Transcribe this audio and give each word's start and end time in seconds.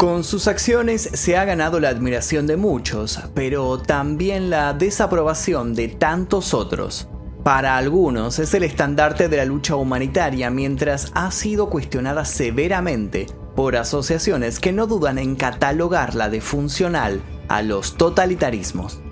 Con 0.00 0.24
sus 0.24 0.48
acciones 0.48 1.10
se 1.12 1.36
ha 1.36 1.44
ganado 1.44 1.78
la 1.78 1.90
admiración 1.90 2.46
de 2.46 2.56
muchos, 2.56 3.20
pero 3.34 3.76
también 3.76 4.48
la 4.48 4.72
desaprobación 4.72 5.74
de 5.74 5.88
tantos 5.88 6.54
otros. 6.54 7.06
Para 7.44 7.76
algunos 7.76 8.38
es 8.38 8.54
el 8.54 8.62
estandarte 8.62 9.28
de 9.28 9.36
la 9.36 9.44
lucha 9.44 9.76
humanitaria 9.76 10.48
mientras 10.48 11.12
ha 11.14 11.30
sido 11.30 11.68
cuestionada 11.68 12.24
severamente 12.24 13.26
por 13.54 13.76
asociaciones 13.76 14.58
que 14.58 14.72
no 14.72 14.86
dudan 14.86 15.18
en 15.18 15.36
catalogarla 15.36 16.30
de 16.30 16.40
funcional 16.40 17.20
a 17.48 17.60
los 17.60 17.98
totalitarismos. 17.98 19.02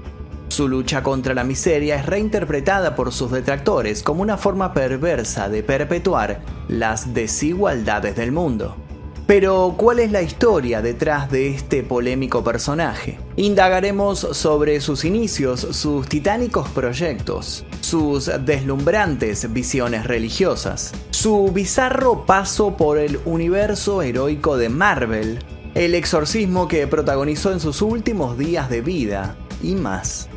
Su 0.48 0.68
lucha 0.68 1.02
contra 1.02 1.34
la 1.34 1.44
miseria 1.44 1.96
es 1.96 2.06
reinterpretada 2.06 2.94
por 2.94 3.12
sus 3.12 3.30
detractores 3.30 4.02
como 4.02 4.22
una 4.22 4.38
forma 4.38 4.72
perversa 4.72 5.50
de 5.50 5.62
perpetuar 5.62 6.40
las 6.66 7.12
desigualdades 7.12 8.16
del 8.16 8.32
mundo. 8.32 8.87
Pero, 9.28 9.74
¿cuál 9.76 9.98
es 9.98 10.10
la 10.10 10.22
historia 10.22 10.80
detrás 10.80 11.30
de 11.30 11.50
este 11.50 11.82
polémico 11.82 12.42
personaje? 12.42 13.18
Indagaremos 13.36 14.20
sobre 14.20 14.80
sus 14.80 15.04
inicios, 15.04 15.60
sus 15.60 16.08
titánicos 16.08 16.70
proyectos, 16.70 17.66
sus 17.82 18.30
deslumbrantes 18.46 19.52
visiones 19.52 20.06
religiosas, 20.06 20.94
su 21.10 21.52
bizarro 21.52 22.24
paso 22.24 22.78
por 22.78 22.96
el 22.96 23.20
universo 23.26 24.00
heroico 24.00 24.56
de 24.56 24.70
Marvel, 24.70 25.40
el 25.74 25.94
exorcismo 25.94 26.66
que 26.66 26.86
protagonizó 26.86 27.52
en 27.52 27.60
sus 27.60 27.82
últimos 27.82 28.38
días 28.38 28.70
de 28.70 28.80
vida 28.80 29.36
y 29.62 29.74
más. 29.74 30.30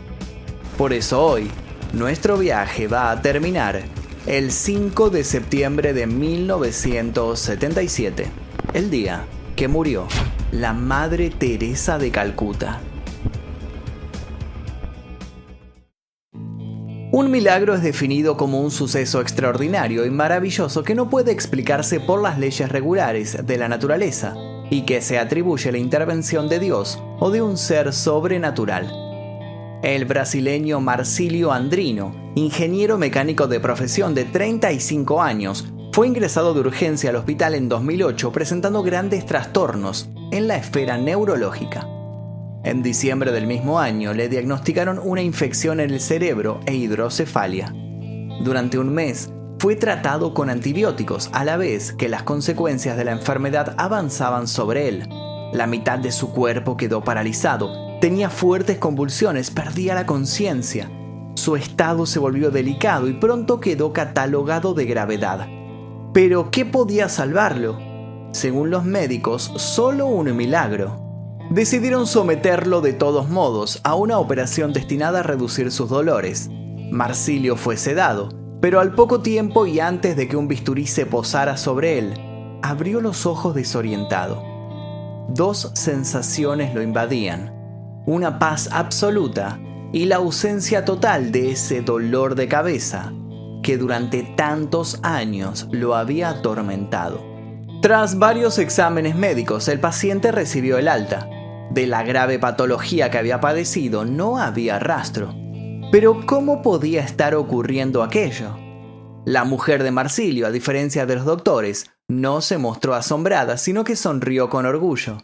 Por 0.78 0.92
eso 0.92 1.26
hoy, 1.26 1.50
nuestro 1.94 2.38
viaje 2.38 2.90
va 2.90 3.12
a 3.12 3.22
terminar 3.22 3.84
el 4.28 4.52
5 4.52 5.10
de 5.10 5.24
septiembre 5.24 5.94
de 5.94 6.08
1977 6.08 8.51
el 8.74 8.90
día 8.90 9.26
que 9.58 9.68
murió 9.68 10.08
la 10.52 10.72
Madre 10.72 11.30
Teresa 11.30 11.98
de 11.98 12.10
Calcuta. 12.10 12.80
Un 17.12 17.30
milagro 17.30 17.76
es 17.76 17.84
definido 17.84 18.38
como 18.38 18.62
un 18.62 18.72
suceso 18.72 19.20
extraordinario 19.20 20.06
y 20.06 20.10
maravilloso 20.10 20.84
que 20.84 20.96
no 20.96 21.10
puede 21.10 21.34
explicarse 21.34 22.00
por 22.00 22.22
las 22.22 22.40
leyes 22.40 22.72
regulares 22.72 23.46
de 23.46 23.58
la 23.58 23.68
naturaleza 23.68 24.36
y 24.70 24.84
que 24.84 25.02
se 25.02 25.20
atribuye 25.20 25.70
la 25.74 25.78
intervención 25.78 26.48
de 26.48 26.60
Dios 26.60 27.04
o 27.20 27.30
de 27.30 27.42
un 27.42 27.58
ser 27.58 27.92
sobrenatural. 27.92 28.90
El 29.84 30.06
brasileño 30.06 30.80
Marcilio 30.80 31.52
Andrino, 31.52 32.16
ingeniero 32.36 32.98
mecánico 32.98 33.48
de 33.48 33.60
profesión 33.60 34.16
de 34.16 34.24
35 34.24 35.22
años, 35.22 35.68
fue 35.94 36.08
ingresado 36.08 36.54
de 36.54 36.62
urgencia 36.62 37.10
al 37.10 37.18
hospital 37.18 37.54
en 37.54 37.68
2008 37.68 38.32
presentando 38.32 38.82
grandes 38.82 39.26
trastornos 39.26 40.10
en 40.32 40.48
la 40.48 40.56
esfera 40.56 40.98
neurológica. 40.98 41.86
En 42.64 42.82
diciembre 42.82 43.34
del 43.34 43.46
mismo 43.46 43.78
año 43.78 44.14
le 44.14 44.30
diagnosticaron 44.30 45.02
una 45.04 45.22
infección 45.22 45.82
en 45.82 45.90
el 45.90 46.00
cerebro 46.00 46.62
e 46.66 46.76
hidrocefalia. 46.76 47.74
Durante 48.42 48.80
un 48.80 48.94
mes 48.94 49.34
fue 49.60 49.76
tratado 49.76 50.34
con 50.34 50.50
antibióticos 50.50 51.30
a 51.34 51.44
la 51.44 51.58
vez 51.58 51.92
que 51.92 52.08
las 52.08 52.24
consecuencias 52.24 52.96
de 52.96 53.04
la 53.04 53.12
enfermedad 53.12 53.76
avanzaban 53.78 54.48
sobre 54.48 54.88
él. 54.88 55.10
La 55.52 55.68
mitad 55.68 56.00
de 56.00 56.14
su 56.14 56.32
cuerpo 56.32 56.78
quedó 56.78 57.04
paralizado, 57.04 58.00
tenía 58.00 58.30
fuertes 58.30 58.78
convulsiones, 58.78 59.52
perdía 59.52 59.94
la 59.94 60.06
conciencia. 60.06 60.90
Su 61.36 61.58
estado 61.58 62.06
se 62.06 62.20
volvió 62.20 62.50
delicado 62.50 63.10
y 63.10 63.14
pronto 63.14 63.60
quedó 63.60 63.92
catalogado 63.92 64.74
de 64.74 64.86
gravedad. 64.86 65.48
Pero 66.14 66.52
¿qué 66.52 66.66
podía 66.66 67.08
salvarlo? 67.08 67.80
Según 68.34 68.70
los 68.70 68.84
médicos, 68.84 69.54
solo 69.56 70.08
un 70.08 70.36
milagro. 70.36 71.40
Decidieron 71.52 72.06
someterlo 72.06 72.82
de 72.82 72.92
todos 72.92 73.30
modos 73.30 73.80
a 73.84 73.96
una 73.96 74.20
operación 74.20 74.74
destinada 74.74 75.20
a 75.20 75.24
reducir 75.24 75.72
sus 75.72 75.90
dolores. 75.90 76.50
Marsilio 76.92 77.56
fue 77.56 77.78
sedado, 77.78 78.28
pero 78.60 78.82
al 78.82 78.94
poco 78.94 79.22
tiempo 79.22 79.66
y 79.66 79.80
antes 79.80 80.18
de 80.18 80.28
que 80.28 80.36
un 80.36 80.50
bisturí 80.50 80.86
se 80.86 81.06
posara 81.06 81.56
sobre 81.56 81.98
él, 81.98 82.60
abrió 82.62 83.00
los 83.00 83.26
ojos 83.26 83.56
desorientado. 83.56 84.44
Dos 85.30 85.72
sensaciones 85.76 86.76
lo 86.76 86.82
invadían, 86.82 87.54
una 88.06 88.38
paz 88.38 88.68
absoluta 88.74 89.62
y 89.94 90.06
la 90.06 90.18
ausencia 90.18 90.84
total 90.84 91.32
de 91.32 91.52
ese 91.52 91.82
dolor 91.82 92.36
de 92.36 92.50
cabeza 92.50 93.14
que 93.62 93.78
durante 93.78 94.24
tantos 94.24 95.00
años 95.04 95.68
lo 95.72 95.96
había 95.96 96.30
atormentado. 96.30 97.32
Tras 97.82 98.20
varios 98.20 98.60
exámenes 98.60 99.16
médicos, 99.16 99.68
el 99.68 99.80
paciente 99.80 100.32
recibió 100.32 100.78
el 100.78 100.88
alta. 100.88 101.28
De 101.72 101.88
la 101.88 102.04
grave 102.04 102.38
patología 102.38 103.10
que 103.10 103.18
había 103.18 103.40
padecido 103.40 104.06
no 104.06 104.38
había 104.38 104.78
rastro. 104.78 105.34
Pero 105.92 106.26
¿cómo 106.26 106.62
podía 106.62 107.02
estar 107.02 107.34
ocurriendo 107.34 108.04
aquello? 108.04 108.56
La 109.26 109.44
mujer 109.44 109.84
de 109.84 109.92
Marsilio, 109.92 110.48
a 110.48 110.52
diferencia 110.52 111.06
de 111.06 111.16
los 111.16 111.26
doctores, 111.26 111.92
no 112.08 112.42
se 112.42 112.58
mostró 112.58 112.94
asombrada, 112.94 113.58
sino 113.58 113.84
que 113.84 113.96
sonrió 113.96 114.50
con 114.50 114.66
orgullo. 114.66 115.18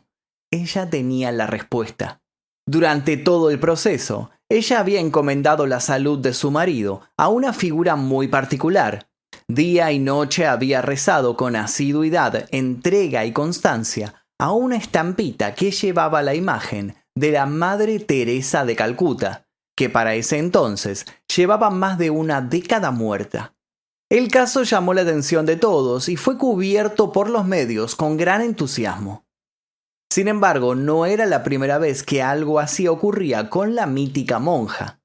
Ella 0.52 0.90
tenía 0.90 1.32
la 1.32 1.48
respuesta. 1.48 2.22
Durante 2.70 3.16
todo 3.16 3.50
el 3.50 3.60
proceso, 3.60 4.30
ella 4.50 4.80
había 4.80 5.00
encomendado 5.00 5.66
la 5.68 5.80
salud 5.80 6.20
de 6.20 6.34
su 6.34 6.52
marido 6.52 7.02
a 7.16 7.30
una 7.30 7.54
figura 7.54 7.96
muy 7.96 8.28
particular. 8.28 9.08
Día 9.48 9.94
y 9.94 10.00
noche 10.00 10.46
había 10.46 10.82
rezado 10.82 11.38
con 11.38 11.56
asiduidad, 11.56 12.50
entrega 12.52 13.24
y 13.24 13.32
constancia 13.32 14.26
a 14.38 14.52
una 14.52 14.76
estampita 14.76 15.56
que 15.56 15.72
llevaba 15.72 16.22
la 16.22 16.36
imagen 16.36 16.96
de 17.16 17.32
la 17.32 17.46
Madre 17.46 18.00
Teresa 18.00 18.66
de 18.66 18.76
Calcuta, 18.76 19.48
que 19.76 19.90
para 19.90 20.16
ese 20.16 20.38
entonces 20.38 21.06
llevaba 21.34 21.70
más 21.70 21.98
de 21.98 22.10
una 22.10 22.42
década 22.42 22.92
muerta. 22.92 23.54
El 24.10 24.28
caso 24.30 24.64
llamó 24.64 24.94
la 24.94 25.04
atención 25.04 25.46
de 25.46 25.56
todos 25.56 26.10
y 26.10 26.18
fue 26.18 26.38
cubierto 26.38 27.14
por 27.14 27.30
los 27.30 27.46
medios 27.46 27.96
con 27.96 28.18
gran 28.18 28.42
entusiasmo. 28.42 29.27
Sin 30.10 30.28
embargo, 30.28 30.74
no 30.74 31.06
era 31.06 31.26
la 31.26 31.44
primera 31.44 31.78
vez 31.78 32.02
que 32.04 32.24
algo 32.24 32.60
así 32.60 32.88
ocurría 32.88 33.50
con 33.50 33.76
la 33.76 33.86
mítica 33.86 34.40
monja. 34.40 35.00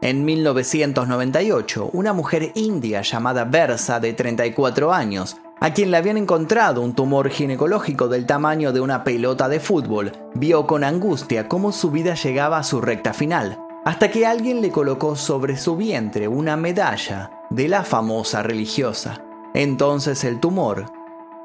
En 0.00 0.24
1998, 0.24 1.90
una 1.92 2.12
mujer 2.12 2.52
india 2.54 3.02
llamada 3.02 3.44
Versa, 3.44 4.00
de 4.00 4.12
34 4.12 4.92
años, 4.92 5.36
a 5.60 5.72
quien 5.72 5.90
le 5.90 5.96
habían 5.96 6.16
encontrado 6.16 6.80
un 6.80 6.94
tumor 6.94 7.30
ginecológico 7.30 8.08
del 8.08 8.24
tamaño 8.24 8.72
de 8.72 8.80
una 8.80 9.02
pelota 9.02 9.48
de 9.48 9.60
fútbol, 9.60 10.12
vio 10.34 10.66
con 10.66 10.84
angustia 10.84 11.48
cómo 11.48 11.72
su 11.72 11.90
vida 11.90 12.14
llegaba 12.14 12.58
a 12.58 12.62
su 12.62 12.80
recta 12.80 13.12
final, 13.12 13.58
hasta 13.84 14.10
que 14.10 14.26
alguien 14.26 14.62
le 14.62 14.70
colocó 14.70 15.16
sobre 15.16 15.56
su 15.56 15.76
vientre 15.76 16.28
una 16.28 16.56
medalla 16.56 17.30
de 17.50 17.68
la 17.68 17.82
famosa 17.82 18.42
religiosa. 18.42 19.24
Entonces 19.52 20.22
el 20.24 20.38
tumor 20.38 20.86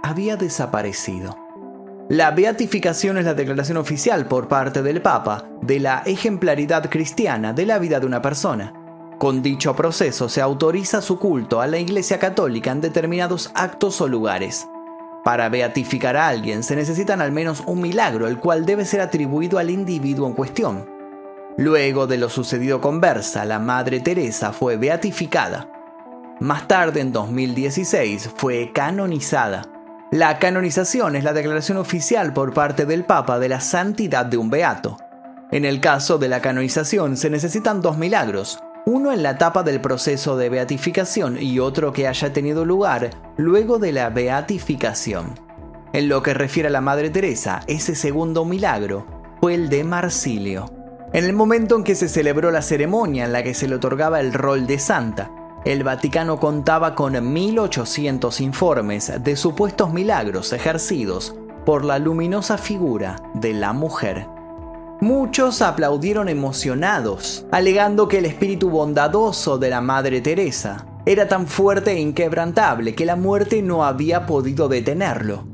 había 0.03 0.38
desaparecido. 0.38 1.43
La 2.09 2.31
beatificación 2.31 3.18
es 3.18 3.24
la 3.24 3.34
declaración 3.34 3.78
oficial 3.78 4.28
por 4.28 4.50
parte 4.50 4.84
del 4.84 5.02
Papa 5.02 5.46
de 5.62 5.80
la 5.80 6.03
ejemplaridad 6.06 6.90
cristiana 6.90 7.53
de 7.53 7.66
la 7.66 7.80
vida 7.80 8.02
de 8.02 8.06
una 8.06 8.22
persona. 8.22 8.74
Con 9.18 9.41
dicho 9.41 9.74
proceso 9.74 10.28
se 10.28 10.42
autoriza 10.42 11.02
su 11.02 11.18
culto 11.18 11.62
a 11.62 11.68
la 11.68 11.78
Iglesia 11.78 12.19
Católica 12.19 12.72
en 12.72 12.81
determinados 12.81 13.52
actos 13.56 14.02
o 14.02 14.09
lugares. 14.09 14.68
Para 15.24 15.47
beatificar 15.47 16.18
a 16.18 16.28
alguien 16.28 16.63
se 16.63 16.75
necesitan 16.75 17.22
al 17.22 17.31
menos 17.31 17.63
un 17.66 17.80
milagro, 17.80 18.28
el 18.28 18.38
cual 18.38 18.66
debe 18.66 18.84
ser 18.84 19.00
atribuido 19.00 19.58
al 19.58 19.69
individuo 19.69 20.28
en 20.28 20.34
cuestión. 20.34 20.86
Luego 21.56 22.06
de 22.06 22.18
lo 22.18 22.30
sucedido 22.30 22.81
con 22.81 23.00
Versa, 23.00 23.46
la 23.46 23.59
Madre 23.59 24.02
Teresa 24.02 24.52
fue 24.52 24.75
beatificada. 24.75 25.69
Más 26.42 26.68
tarde, 26.68 27.00
en 27.00 27.13
2016, 27.13 28.30
fue 28.36 28.72
canonizada. 28.74 29.73
La 30.13 30.38
canonización 30.38 31.16
es 31.16 31.24
la 31.24 31.34
declaración 31.34 31.79
oficial 31.79 32.34
por 32.34 32.53
parte 32.53 32.85
del 32.85 33.03
Papa 33.03 33.40
de 33.40 33.50
la 33.50 33.60
santidad 33.60 34.27
de 34.27 34.38
un 34.38 34.51
beato. 34.51 34.95
En 35.50 35.65
el 35.65 35.80
caso 35.80 36.19
de 36.19 36.27
la 36.27 36.39
canonización 36.39 37.18
se 37.18 37.31
necesitan 37.31 37.81
dos 37.81 37.98
milagros, 37.98 38.60
uno 38.86 39.12
en 39.12 39.24
la 39.24 39.31
etapa 39.31 39.63
del 39.63 39.81
proceso 39.81 40.38
de 40.38 40.50
beatificación 40.50 41.42
y 41.42 41.57
otro 41.57 41.94
que 41.94 42.07
haya 42.07 42.31
tenido 42.31 42.63
lugar 42.63 43.10
luego 43.38 43.80
de 43.80 43.92
la 43.92 44.12
beatificación. 44.12 45.33
En 45.94 46.10
lo 46.10 46.21
que 46.21 46.36
refiere 46.36 46.69
a 46.69 46.71
la 46.71 46.81
Madre 46.81 47.09
Teresa, 47.09 47.62
ese 47.66 47.95
segundo 47.95 48.45
milagro 48.45 49.07
fue 49.42 49.56
el 49.56 49.68
de 49.68 49.83
Marsilio. 49.83 50.71
En 51.12 51.25
el 51.25 51.33
momento 51.33 51.75
en 51.75 51.83
que 51.83 51.95
se 51.95 52.07
celebró 52.07 52.51
la 52.51 52.62
ceremonia 52.62 53.25
en 53.25 53.33
la 53.33 53.42
que 53.42 53.56
se 53.56 53.68
le 53.68 53.74
otorgaba 53.74 54.19
el 54.19 54.31
rol 54.31 54.68
de 54.68 54.77
santa, 54.77 55.31
el 55.65 55.83
Vaticano 55.83 56.39
contaba 56.39 56.95
con 56.95 57.13
1.800 57.13 58.42
informes 58.42 59.12
de 59.24 59.36
supuestos 59.36 59.94
milagros 59.94 60.54
ejercidos 60.54 61.36
por 61.65 61.86
la 61.86 62.00
luminosa 62.00 62.57
figura 62.57 63.15
de 63.33 63.54
la 63.54 63.74
mujer. 63.74 64.27
Muchos 65.01 65.62
aplaudieron 65.62 66.30
emocionados, 66.30 67.45
alegando 67.51 68.07
que 68.07 68.19
el 68.19 68.25
espíritu 68.25 68.69
bondadoso 68.69 69.57
de 69.57 69.69
la 69.69 69.81
Madre 69.81 70.21
Teresa 70.21 70.86
era 71.06 71.27
tan 71.27 71.48
fuerte 71.48 71.92
e 71.92 72.00
inquebrantable 72.00 72.95
que 72.95 73.06
la 73.06 73.16
muerte 73.16 73.62
no 73.62 73.83
había 73.83 74.25
podido 74.25 74.69
detenerlo. 74.69 75.45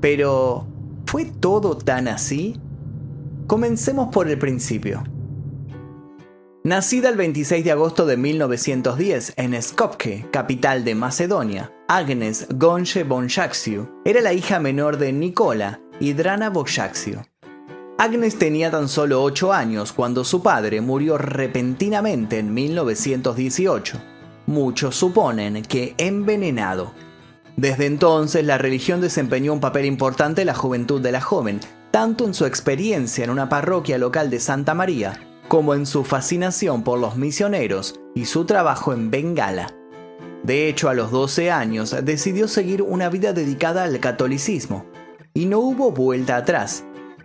Pero, 0.00 0.66
¿Fue 1.10 1.24
todo 1.24 1.76
tan 1.76 2.06
así? 2.06 2.54
Comencemos 3.48 4.14
por 4.14 4.28
el 4.28 4.38
principio. 4.38 5.02
Nacida 6.62 7.08
el 7.08 7.16
26 7.16 7.64
de 7.64 7.72
agosto 7.72 8.04
de 8.04 8.18
1910 8.18 9.32
en 9.36 9.62
Skopje, 9.62 10.26
capital 10.30 10.84
de 10.84 10.94
Macedonia, 10.94 11.72
Agnes 11.88 12.46
Gonche 12.50 13.02
Bonjaxiu 13.02 13.88
era 14.04 14.20
la 14.20 14.34
hija 14.34 14.60
menor 14.60 14.98
de 14.98 15.10
Nicola 15.10 15.80
y 16.00 16.12
Drana 16.12 16.50
Bonjaxiu. 16.50 17.22
Agnes 17.96 18.38
tenía 18.38 18.70
tan 18.70 18.90
solo 18.90 19.22
8 19.22 19.54
años 19.54 19.94
cuando 19.94 20.22
su 20.22 20.42
padre 20.42 20.82
murió 20.82 21.16
repentinamente 21.16 22.38
en 22.38 22.52
1918. 22.52 23.98
Muchos 24.44 24.96
suponen 24.96 25.62
que 25.62 25.94
envenenado. 25.96 26.92
Desde 27.56 27.86
entonces 27.86 28.44
la 28.44 28.58
religión 28.58 29.00
desempeñó 29.00 29.54
un 29.54 29.60
papel 29.60 29.86
importante 29.86 30.42
en 30.42 30.48
la 30.48 30.54
juventud 30.54 31.00
de 31.00 31.12
la 31.12 31.22
joven, 31.22 31.58
tanto 31.90 32.26
en 32.26 32.34
su 32.34 32.44
experiencia 32.44 33.24
en 33.24 33.30
una 33.30 33.48
parroquia 33.48 33.96
local 33.96 34.28
de 34.28 34.40
Santa 34.40 34.74
María 34.74 35.18
como 35.50 35.74
en 35.74 35.84
su 35.84 36.04
fascinación 36.04 36.84
por 36.84 37.00
los 37.00 37.16
misioneros 37.16 37.98
y 38.14 38.26
su 38.26 38.44
trabajo 38.44 38.92
en 38.92 39.10
Bengala. 39.10 39.74
De 40.44 40.68
hecho, 40.68 40.88
a 40.88 40.94
los 40.94 41.10
12 41.10 41.50
años 41.50 41.96
decidió 42.04 42.46
seguir 42.46 42.82
una 42.82 43.08
vida 43.08 43.32
dedicada 43.32 43.82
al 43.82 43.98
catolicismo, 43.98 44.86
y 45.34 45.46
no 45.46 45.58
hubo 45.58 45.90
vuelta 45.90 46.36
atrás. 46.36 46.84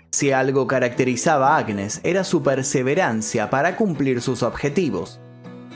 Si 0.09 0.31
algo 0.31 0.65
caracterizaba 0.65 1.55
a 1.55 1.57
Agnes 1.57 2.01
era 2.03 2.23
su 2.23 2.41
perseverancia 2.41 3.51
para 3.51 3.75
cumplir 3.75 4.19
sus 4.23 4.41
objetivos. 4.41 5.19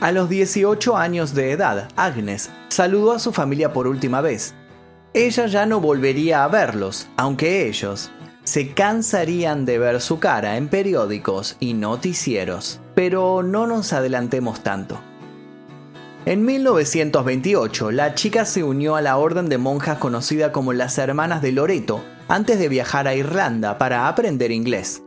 A 0.00 0.10
los 0.10 0.28
18 0.28 0.96
años 0.96 1.34
de 1.34 1.52
edad, 1.52 1.88
Agnes 1.94 2.50
saludó 2.66 3.12
a 3.12 3.20
su 3.20 3.32
familia 3.32 3.72
por 3.72 3.86
última 3.86 4.22
vez. 4.22 4.54
Ella 5.14 5.46
ya 5.46 5.66
no 5.66 5.80
volvería 5.80 6.42
a 6.42 6.48
verlos, 6.48 7.06
aunque 7.16 7.68
ellos 7.68 8.10
se 8.50 8.72
cansarían 8.72 9.64
de 9.64 9.78
ver 9.78 10.00
su 10.00 10.18
cara 10.18 10.56
en 10.56 10.66
periódicos 10.66 11.54
y 11.60 11.74
noticieros. 11.74 12.80
Pero 12.96 13.44
no 13.44 13.68
nos 13.68 13.92
adelantemos 13.92 14.64
tanto. 14.64 15.00
En 16.26 16.44
1928, 16.44 17.92
la 17.92 18.16
chica 18.16 18.44
se 18.44 18.64
unió 18.64 18.96
a 18.96 19.02
la 19.02 19.18
orden 19.18 19.48
de 19.48 19.56
monjas 19.56 19.98
conocida 19.98 20.50
como 20.50 20.72
las 20.72 20.98
Hermanas 20.98 21.42
de 21.42 21.52
Loreto 21.52 22.02
antes 22.26 22.58
de 22.58 22.68
viajar 22.68 23.06
a 23.06 23.14
Irlanda 23.14 23.78
para 23.78 24.08
aprender 24.08 24.50
inglés. 24.50 25.00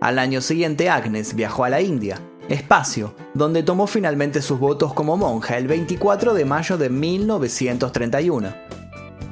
Al 0.00 0.18
año 0.18 0.40
siguiente, 0.40 0.90
Agnes 0.90 1.34
viajó 1.36 1.62
a 1.62 1.70
la 1.70 1.80
India, 1.80 2.18
espacio 2.48 3.14
donde 3.32 3.62
tomó 3.62 3.86
finalmente 3.86 4.42
sus 4.42 4.58
votos 4.58 4.92
como 4.92 5.16
monja 5.16 5.56
el 5.56 5.68
24 5.68 6.34
de 6.34 6.44
mayo 6.44 6.76
de 6.76 6.90
1931. 6.90 8.52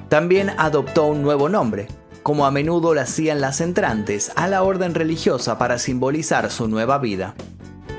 También 0.08 0.52
adoptó 0.56 1.06
un 1.08 1.22
nuevo 1.22 1.48
nombre, 1.48 1.88
como 2.26 2.44
a 2.44 2.50
menudo 2.50 2.92
lo 2.92 3.00
hacían 3.00 3.40
las 3.40 3.60
entrantes 3.60 4.32
a 4.34 4.48
la 4.48 4.64
orden 4.64 4.96
religiosa 4.96 5.58
para 5.58 5.78
simbolizar 5.78 6.50
su 6.50 6.66
nueva 6.66 6.98
vida. 6.98 7.36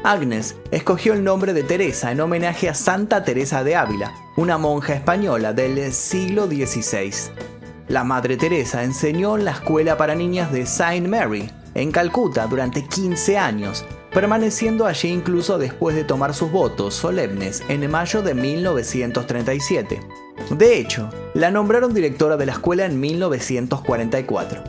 Agnes 0.04 0.58
escogió 0.70 1.14
el 1.14 1.24
nombre 1.24 1.54
de 1.54 1.64
Teresa 1.64 2.12
en 2.12 2.20
homenaje 2.20 2.68
a 2.68 2.74
Santa 2.74 3.24
Teresa 3.24 3.64
de 3.64 3.78
Ávila, 3.78 4.12
una 4.36 4.58
monja 4.58 4.96
española 4.96 5.54
del 5.54 5.94
siglo 5.94 6.48
XVI. 6.48 7.14
La 7.88 8.04
Madre 8.04 8.36
Teresa 8.36 8.84
enseñó 8.84 9.38
en 9.38 9.46
la 9.46 9.52
escuela 9.52 9.96
para 9.96 10.14
niñas 10.14 10.52
de 10.52 10.66
Saint 10.66 11.08
Mary, 11.08 11.50
en 11.74 11.94
Calcuta, 11.94 12.48
durante 12.48 12.84
15 12.84 13.38
años, 13.38 13.86
permaneciendo 14.12 14.86
allí 14.86 15.10
incluso 15.10 15.58
después 15.58 15.96
de 15.96 16.04
tomar 16.04 16.34
sus 16.34 16.52
votos 16.52 16.94
solemnes 16.96 17.64
en 17.68 17.90
mayo 17.90 18.22
de 18.22 18.34
1937. 18.34 20.00
De 20.52 20.80
hecho, 20.80 21.10
la 21.34 21.52
nombraron 21.52 21.94
directora 21.94 22.38
de 22.38 22.46
la 22.46 22.54
escuela 22.54 22.86
en 22.86 23.00
1944. 23.00 24.64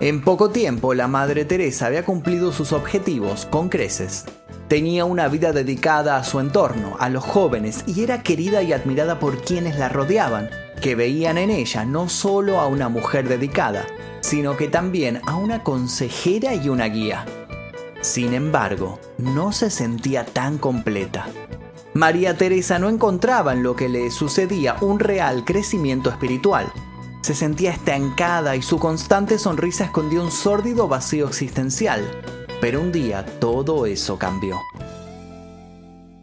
En 0.00 0.22
poco 0.22 0.50
tiempo, 0.50 0.92
la 0.92 1.08
Madre 1.08 1.44
Teresa 1.44 1.86
había 1.86 2.04
cumplido 2.04 2.52
sus 2.52 2.72
objetivos 2.72 3.46
con 3.46 3.68
creces. 3.68 4.24
Tenía 4.68 5.04
una 5.04 5.28
vida 5.28 5.52
dedicada 5.52 6.16
a 6.16 6.24
su 6.24 6.40
entorno, 6.40 6.96
a 6.98 7.08
los 7.08 7.22
jóvenes, 7.22 7.84
y 7.86 8.02
era 8.02 8.22
querida 8.22 8.62
y 8.62 8.72
admirada 8.72 9.18
por 9.18 9.42
quienes 9.42 9.78
la 9.78 9.88
rodeaban, 9.88 10.50
que 10.80 10.94
veían 10.94 11.38
en 11.38 11.50
ella 11.50 11.84
no 11.84 12.08
solo 12.08 12.60
a 12.60 12.66
una 12.66 12.88
mujer 12.88 13.28
dedicada, 13.28 13.86
sino 14.20 14.56
que 14.56 14.68
también 14.68 15.20
a 15.26 15.36
una 15.36 15.62
consejera 15.62 16.54
y 16.54 16.68
una 16.68 16.86
guía. 16.86 17.24
Sin 18.04 18.34
embargo, 18.34 19.00
no 19.16 19.50
se 19.50 19.70
sentía 19.70 20.26
tan 20.26 20.58
completa. 20.58 21.26
María 21.94 22.36
Teresa 22.36 22.78
no 22.78 22.90
encontraba 22.90 23.54
en 23.54 23.62
lo 23.62 23.76
que 23.76 23.88
le 23.88 24.10
sucedía 24.10 24.76
un 24.82 25.00
real 25.00 25.46
crecimiento 25.46 26.10
espiritual. 26.10 26.70
Se 27.22 27.34
sentía 27.34 27.72
estancada 27.72 28.56
y 28.56 28.62
su 28.62 28.78
constante 28.78 29.38
sonrisa 29.38 29.84
escondía 29.84 30.20
un 30.20 30.30
sórdido 30.30 30.86
vacío 30.86 31.26
existencial. 31.26 32.04
Pero 32.60 32.82
un 32.82 32.92
día 32.92 33.24
todo 33.40 33.86
eso 33.86 34.18
cambió. 34.18 34.60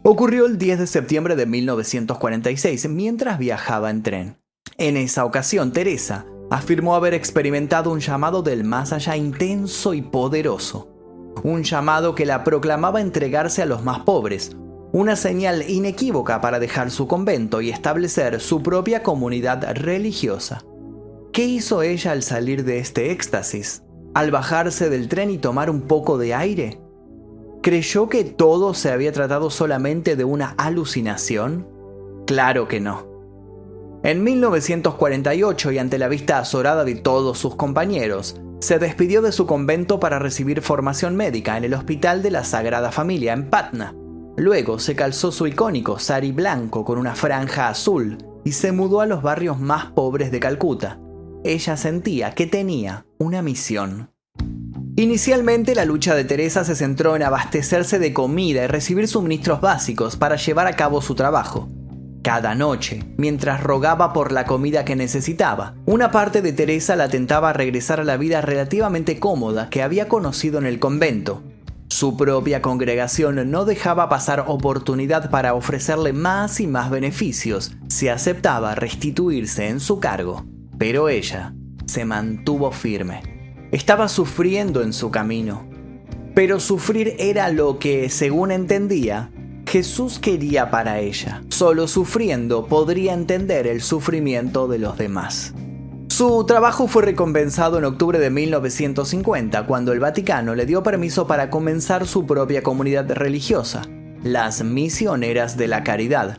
Ocurrió 0.04 0.46
el 0.46 0.58
10 0.58 0.78
de 0.78 0.86
septiembre 0.86 1.34
de 1.34 1.46
1946 1.46 2.88
mientras 2.90 3.40
viajaba 3.40 3.90
en 3.90 4.04
tren. 4.04 4.36
En 4.78 4.96
esa 4.96 5.24
ocasión, 5.24 5.72
Teresa 5.72 6.26
afirmó 6.48 6.94
haber 6.94 7.12
experimentado 7.12 7.90
un 7.90 7.98
llamado 7.98 8.44
del 8.44 8.62
más 8.62 8.92
allá 8.92 9.16
intenso 9.16 9.94
y 9.94 10.02
poderoso. 10.02 10.91
Un 11.42 11.62
llamado 11.62 12.14
que 12.14 12.26
la 12.26 12.44
proclamaba 12.44 13.00
entregarse 13.00 13.62
a 13.62 13.66
los 13.66 13.82
más 13.82 14.00
pobres, 14.00 14.56
una 14.92 15.16
señal 15.16 15.68
inequívoca 15.68 16.40
para 16.40 16.58
dejar 16.58 16.90
su 16.90 17.08
convento 17.08 17.60
y 17.60 17.70
establecer 17.70 18.40
su 18.40 18.62
propia 18.62 19.02
comunidad 19.02 19.74
religiosa. 19.74 20.64
¿Qué 21.32 21.44
hizo 21.44 21.82
ella 21.82 22.12
al 22.12 22.22
salir 22.22 22.64
de 22.64 22.78
este 22.78 23.10
éxtasis? 23.10 23.82
¿Al 24.14 24.30
bajarse 24.30 24.90
del 24.90 25.08
tren 25.08 25.30
y 25.30 25.38
tomar 25.38 25.70
un 25.70 25.82
poco 25.82 26.18
de 26.18 26.34
aire? 26.34 26.78
¿Creyó 27.62 28.08
que 28.10 28.24
todo 28.24 28.74
se 28.74 28.90
había 28.90 29.12
tratado 29.12 29.48
solamente 29.48 30.14
de 30.14 30.24
una 30.24 30.54
alucinación? 30.58 31.66
Claro 32.26 32.68
que 32.68 32.80
no. 32.80 33.06
En 34.02 34.22
1948 34.24 35.72
y 35.72 35.78
ante 35.78 35.96
la 35.96 36.08
vista 36.08 36.38
azorada 36.38 36.84
de 36.84 36.96
todos 36.96 37.38
sus 37.38 37.54
compañeros, 37.54 38.40
se 38.62 38.78
despidió 38.78 39.22
de 39.22 39.32
su 39.32 39.44
convento 39.44 39.98
para 39.98 40.20
recibir 40.20 40.62
formación 40.62 41.16
médica 41.16 41.56
en 41.58 41.64
el 41.64 41.74
Hospital 41.74 42.22
de 42.22 42.30
la 42.30 42.44
Sagrada 42.44 42.92
Familia 42.92 43.32
en 43.32 43.50
Patna. 43.50 43.92
Luego 44.36 44.78
se 44.78 44.94
calzó 44.94 45.32
su 45.32 45.48
icónico 45.48 45.98
sari 45.98 46.30
blanco 46.30 46.84
con 46.84 46.96
una 46.96 47.16
franja 47.16 47.68
azul 47.68 48.18
y 48.44 48.52
se 48.52 48.70
mudó 48.70 49.00
a 49.00 49.06
los 49.06 49.20
barrios 49.20 49.58
más 49.58 49.86
pobres 49.86 50.30
de 50.30 50.38
Calcuta. 50.38 51.00
Ella 51.44 51.76
sentía 51.76 52.34
que 52.34 52.46
tenía 52.46 53.04
una 53.18 53.42
misión. 53.42 54.10
Inicialmente 54.94 55.74
la 55.74 55.84
lucha 55.84 56.14
de 56.14 56.24
Teresa 56.24 56.64
se 56.64 56.76
centró 56.76 57.16
en 57.16 57.24
abastecerse 57.24 57.98
de 57.98 58.12
comida 58.12 58.62
y 58.62 58.66
recibir 58.68 59.08
suministros 59.08 59.60
básicos 59.60 60.16
para 60.16 60.36
llevar 60.36 60.68
a 60.68 60.76
cabo 60.76 61.02
su 61.02 61.16
trabajo. 61.16 61.68
Cada 62.22 62.54
noche, 62.54 63.02
mientras 63.16 63.60
rogaba 63.62 64.12
por 64.12 64.30
la 64.30 64.44
comida 64.44 64.84
que 64.84 64.94
necesitaba, 64.94 65.74
una 65.86 66.12
parte 66.12 66.40
de 66.40 66.52
Teresa 66.52 66.94
la 66.94 67.08
tentaba 67.08 67.50
a 67.50 67.52
regresar 67.52 67.98
a 67.98 68.04
la 68.04 68.16
vida 68.16 68.40
relativamente 68.40 69.18
cómoda 69.18 69.68
que 69.70 69.82
había 69.82 70.06
conocido 70.06 70.60
en 70.60 70.66
el 70.66 70.78
convento, 70.78 71.42
su 71.88 72.16
propia 72.16 72.62
congregación 72.62 73.50
no 73.50 73.64
dejaba 73.64 74.08
pasar 74.08 74.44
oportunidad 74.46 75.30
para 75.30 75.54
ofrecerle 75.54 76.12
más 76.12 76.60
y 76.60 76.68
más 76.68 76.90
beneficios 76.90 77.72
si 77.88 78.08
aceptaba 78.08 78.76
restituirse 78.76 79.68
en 79.68 79.80
su 79.80 79.98
cargo. 79.98 80.46
Pero 80.78 81.08
ella 81.08 81.54
se 81.86 82.04
mantuvo 82.04 82.70
firme. 82.70 83.68
Estaba 83.72 84.08
sufriendo 84.08 84.82
en 84.82 84.92
su 84.92 85.10
camino. 85.10 85.68
Pero 86.34 86.60
sufrir 86.60 87.14
era 87.18 87.50
lo 87.50 87.78
que, 87.78 88.08
según 88.08 88.52
entendía, 88.52 89.31
Jesús 89.72 90.18
quería 90.18 90.70
para 90.70 90.98
ella. 90.98 91.42
Solo 91.48 91.88
sufriendo 91.88 92.66
podría 92.66 93.14
entender 93.14 93.66
el 93.66 93.80
sufrimiento 93.80 94.68
de 94.68 94.78
los 94.78 94.98
demás. 94.98 95.54
Su 96.08 96.44
trabajo 96.44 96.88
fue 96.88 97.04
recompensado 97.04 97.78
en 97.78 97.86
octubre 97.86 98.18
de 98.18 98.28
1950, 98.28 99.64
cuando 99.64 99.94
el 99.94 100.00
Vaticano 100.00 100.54
le 100.54 100.66
dio 100.66 100.82
permiso 100.82 101.26
para 101.26 101.48
comenzar 101.48 102.06
su 102.06 102.26
propia 102.26 102.62
comunidad 102.62 103.10
religiosa, 103.12 103.80
las 104.22 104.62
Misioneras 104.62 105.56
de 105.56 105.68
la 105.68 105.82
Caridad, 105.82 106.36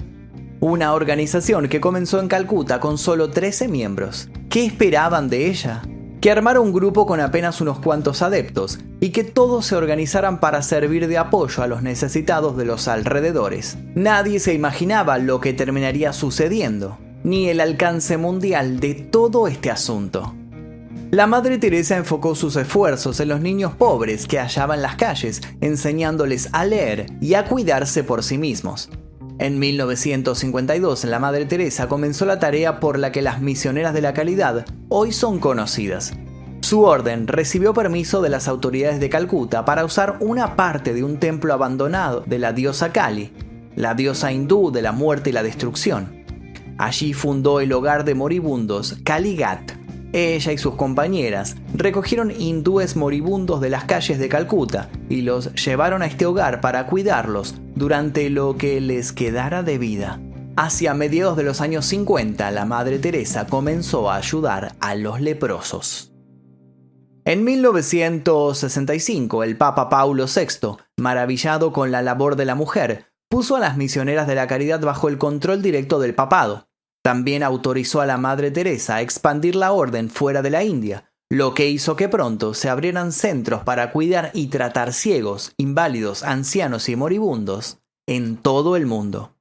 una 0.60 0.94
organización 0.94 1.70
que 1.70 1.82
comenzó 1.82 2.20
en 2.20 2.28
Calcuta 2.28 2.80
con 2.80 3.00
solo 3.00 3.32
13 3.32 3.68
miembros. 3.68 4.30
¿Qué 4.48 4.64
esperaban 4.64 5.28
de 5.28 5.48
ella? 5.48 5.82
Que 6.24 6.32
armara 6.32 6.62
un 6.62 6.72
grupo 6.72 7.06
con 7.06 7.20
apenas 7.20 7.60
unos 7.60 7.80
cuantos 7.80 8.22
adeptos 8.22 8.80
y 9.02 9.10
que 9.10 9.26
todos 9.26 9.66
se 9.66 9.76
organizaran 9.76 10.40
para 10.40 10.62
servir 10.62 11.10
de 11.10 11.18
apoyo 11.18 11.62
a 11.62 11.68
los 11.68 11.84
necesitados 11.84 12.56
de 12.56 12.64
los 12.64 12.88
alrededores. 12.88 13.78
Nadie 13.94 14.40
se 14.40 14.54
imaginaba 14.54 15.18
lo 15.18 15.42
que 15.42 15.52
terminaría 15.52 16.14
sucediendo 16.14 16.98
ni 17.26 17.50
el 17.50 17.60
alcance 17.60 18.16
mundial 18.16 18.80
de 18.80 18.94
todo 18.94 19.50
este 19.50 19.70
asunto. 19.70 20.34
La 21.12 21.28
Madre 21.28 21.58
Teresa 21.58 21.98
enfocó 21.98 22.36
sus 22.36 22.56
esfuerzos 22.56 23.20
en 23.20 23.28
los 23.28 23.42
niños 23.42 23.74
pobres 23.74 24.26
que 24.26 24.40
hallaban 24.40 24.82
las 24.82 24.96
calles, 24.96 25.42
enseñándoles 25.60 26.48
a 26.54 26.64
leer 26.64 27.08
y 27.20 27.34
a 27.34 27.44
cuidarse 27.44 28.02
por 28.06 28.24
sí 28.24 28.38
mismos. 28.38 28.90
En 29.44 29.60
1952, 29.60 31.04
la 31.04 31.20
Madre 31.20 31.46
Teresa 31.46 31.90
comenzó 31.90 32.26
la 32.26 32.40
tarea 32.40 32.80
por 32.80 32.98
la 32.98 33.12
que 33.12 33.22
las 33.22 33.42
misioneras 33.42 33.94
de 33.94 34.00
la 34.00 34.14
calidad 34.14 34.66
hoy 34.88 35.12
son 35.12 35.40
conocidas. 35.40 36.14
Su 36.62 36.84
orden 36.84 37.28
recibió 37.28 37.74
permiso 37.74 38.22
de 38.22 38.30
las 38.30 38.48
autoridades 38.48 39.02
de 39.02 39.10
Calcuta 39.10 39.66
para 39.66 39.84
usar 39.84 40.16
una 40.22 40.56
parte 40.56 40.94
de 40.94 41.04
un 41.04 41.18
templo 41.20 41.54
abandonado 41.54 42.24
de 42.26 42.40
la 42.40 42.54
diosa 42.54 42.94
Kali, 42.94 43.34
la 43.76 43.96
diosa 43.96 44.32
hindú 44.32 44.72
de 44.72 44.82
la 44.82 44.94
muerte 44.94 45.32
y 45.32 45.34
la 45.34 45.44
destrucción. 45.44 46.24
Allí 46.78 47.12
fundó 47.12 47.60
el 47.60 47.74
hogar 47.74 48.06
de 48.06 48.16
moribundos 48.16 48.96
Kaligat. 49.04 49.74
Ella 50.14 50.54
y 50.54 50.58
sus 50.58 50.76
compañeras 50.76 51.58
recogieron 51.74 52.32
hindúes 52.32 52.96
moribundos 52.96 53.60
de 53.60 53.72
las 53.72 53.84
calles 53.84 54.20
de 54.20 54.30
Calcuta 54.30 54.90
y 55.10 55.24
los 55.24 55.54
llevaron 55.56 56.02
a 56.02 56.06
este 56.06 56.26
hogar 56.26 56.62
para 56.62 56.86
cuidarlos 56.86 57.56
durante 57.76 58.30
lo 58.30 58.58
que 58.58 58.82
les 58.82 59.12
quedara 59.12 59.64
de 59.64 59.78
vida. 59.78 60.20
Hacia 60.56 60.94
mediados 60.94 61.36
de 61.36 61.44
los 61.44 61.62
años 61.62 61.86
50, 61.88 62.52
la 62.52 62.66
Madre 62.66 63.00
Teresa 63.00 63.48
comenzó 63.48 64.12
a 64.12 64.18
ayudar 64.18 64.76
a 64.80 64.96
los 64.96 65.20
leprosos. 65.20 66.12
En 67.26 67.44
1965, 67.44 69.44
el 69.44 69.58
Papa 69.58 69.90
Paulo 69.90 70.26
VI, 70.28 70.78
maravillado 70.98 71.72
con 71.72 71.92
la 71.92 72.02
labor 72.02 72.36
de 72.36 72.46
la 72.46 72.54
mujer, 72.54 73.08
puso 73.30 73.56
a 73.56 73.60
las 73.60 73.78
misioneras 73.78 74.28
de 74.28 74.36
la 74.36 74.46
caridad 74.46 74.82
bajo 74.82 75.08
el 75.08 75.18
control 75.18 75.62
directo 75.62 76.00
del 76.00 76.14
papado. 76.14 76.68
También 77.02 77.42
autorizó 77.42 78.02
a 78.02 78.06
la 78.06 78.18
Madre 78.18 78.52
Teresa 78.52 78.98
a 78.98 79.02
expandir 79.02 79.56
la 79.56 79.72
orden 79.72 80.10
fuera 80.10 80.42
de 80.42 80.50
la 80.50 80.64
India, 80.64 81.13
lo 81.34 81.56
que 81.56 81.68
hizo 81.68 81.96
que 81.96 82.10
pronto 82.10 82.54
se 82.54 82.70
abrieran 82.70 83.12
centros 83.12 83.64
para 83.64 83.92
cuidar 83.92 84.30
y 84.36 84.48
tratar 84.48 84.94
ciegos, 84.94 85.54
inválidos, 85.58 86.22
ancianos 86.22 86.90
y 86.90 86.96
moribundos 86.96 87.80
en 88.06 88.38
todo 88.38 88.76
el 88.76 88.86
mundo. 88.86 89.34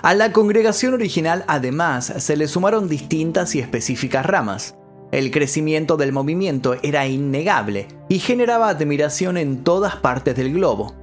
A 0.00 0.14
la 0.14 0.30
congregación 0.30 0.94
original 0.94 1.44
además 1.48 2.12
se 2.18 2.36
le 2.36 2.46
sumaron 2.46 2.88
distintas 2.88 3.56
y 3.56 3.58
específicas 3.58 4.24
ramas. 4.24 4.76
El 5.10 5.32
crecimiento 5.32 5.96
del 5.96 6.12
movimiento 6.12 6.76
era 6.84 7.08
innegable 7.08 7.88
y 8.08 8.20
generaba 8.20 8.68
admiración 8.68 9.36
en 9.36 9.64
todas 9.64 9.96
partes 9.96 10.36
del 10.36 10.52
globo. 10.52 10.94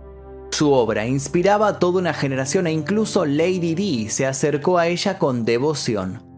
Su 0.51 0.71
obra 0.71 1.05
inspiraba 1.05 1.67
a 1.67 1.79
toda 1.79 1.99
una 1.99 2.13
generación 2.13 2.67
e 2.67 2.71
incluso 2.71 3.25
Lady 3.25 3.75
Di 3.75 4.09
se 4.09 4.25
acercó 4.25 4.77
a 4.77 4.87
ella 4.87 5.19
con 5.19 5.43
devoción. 5.43 6.32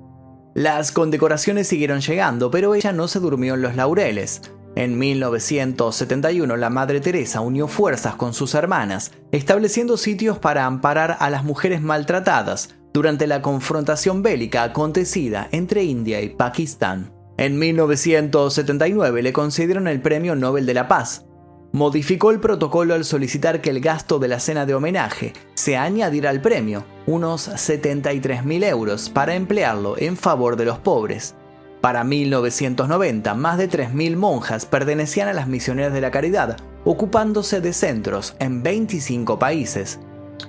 Las 0.55 0.93
condecoraciones 0.93 1.67
siguieron 1.67 1.99
llegando, 1.99 2.49
pero 2.49 2.75
ella 2.75 2.93
no 2.93 3.09
se 3.09 3.19
durmió 3.19 3.55
en 3.55 3.61
los 3.61 3.75
laureles. 3.75 4.41
En 4.77 4.97
1971 4.97 6.55
la 6.55 6.69
Madre 6.69 7.01
Teresa 7.01 7.41
unió 7.41 7.67
fuerzas 7.67 8.15
con 8.15 8.33
sus 8.33 8.55
hermanas, 8.55 9.11
estableciendo 9.33 9.97
sitios 9.97 10.39
para 10.39 10.65
amparar 10.65 11.17
a 11.19 11.29
las 11.29 11.43
mujeres 11.43 11.81
maltratadas 11.81 12.69
durante 12.93 13.27
la 13.27 13.41
confrontación 13.41 14.23
bélica 14.23 14.63
acontecida 14.63 15.49
entre 15.51 15.83
India 15.83 16.21
y 16.21 16.29
Pakistán. 16.29 17.11
En 17.35 17.59
1979 17.59 19.23
le 19.23 19.33
concedieron 19.33 19.89
el 19.89 20.01
Premio 20.01 20.37
Nobel 20.37 20.65
de 20.65 20.73
la 20.73 20.87
Paz. 20.87 21.25
Modificó 21.75 22.31
el 22.31 22.39
protocolo 22.39 22.93
al 22.93 23.03
solicitar 23.03 23.59
que 23.59 23.69
el 23.69 23.81
gasto 23.81 24.17
de 24.17 24.29
la 24.29 24.39
cena 24.39 24.65
de 24.65 24.73
homenaje 24.73 25.33
se 25.55 25.75
añadiera 25.75 26.29
al 26.29 26.39
premio, 26.39 26.85
unos 27.05 27.49
73.000 27.49 28.63
euros, 28.63 29.09
para 29.09 29.35
emplearlo 29.35 29.97
en 29.97 30.15
favor 30.15 30.55
de 30.55 30.63
los 30.63 30.79
pobres. 30.79 31.35
Para 31.81 32.05
1990, 32.05 33.33
más 33.33 33.57
de 33.57 33.69
3.000 33.69 34.15
monjas 34.15 34.65
pertenecían 34.65 35.27
a 35.27 35.33
las 35.33 35.49
misioneras 35.49 35.91
de 35.91 35.99
la 35.99 36.11
caridad, 36.11 36.55
ocupándose 36.85 37.59
de 37.59 37.73
centros 37.73 38.37
en 38.39 38.63
25 38.63 39.37
países, 39.37 39.99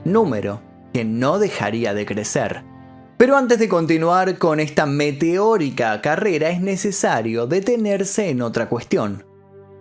número 0.04 0.60
que 0.94 1.04
no 1.04 1.40
dejaría 1.40 1.92
de 1.92 2.06
crecer. 2.06 2.62
Pero 3.16 3.36
antes 3.36 3.58
de 3.58 3.68
continuar 3.68 4.38
con 4.38 4.60
esta 4.60 4.86
meteórica 4.86 6.00
carrera 6.02 6.50
es 6.50 6.60
necesario 6.60 7.48
detenerse 7.48 8.30
en 8.30 8.42
otra 8.42 8.68
cuestión. 8.68 9.24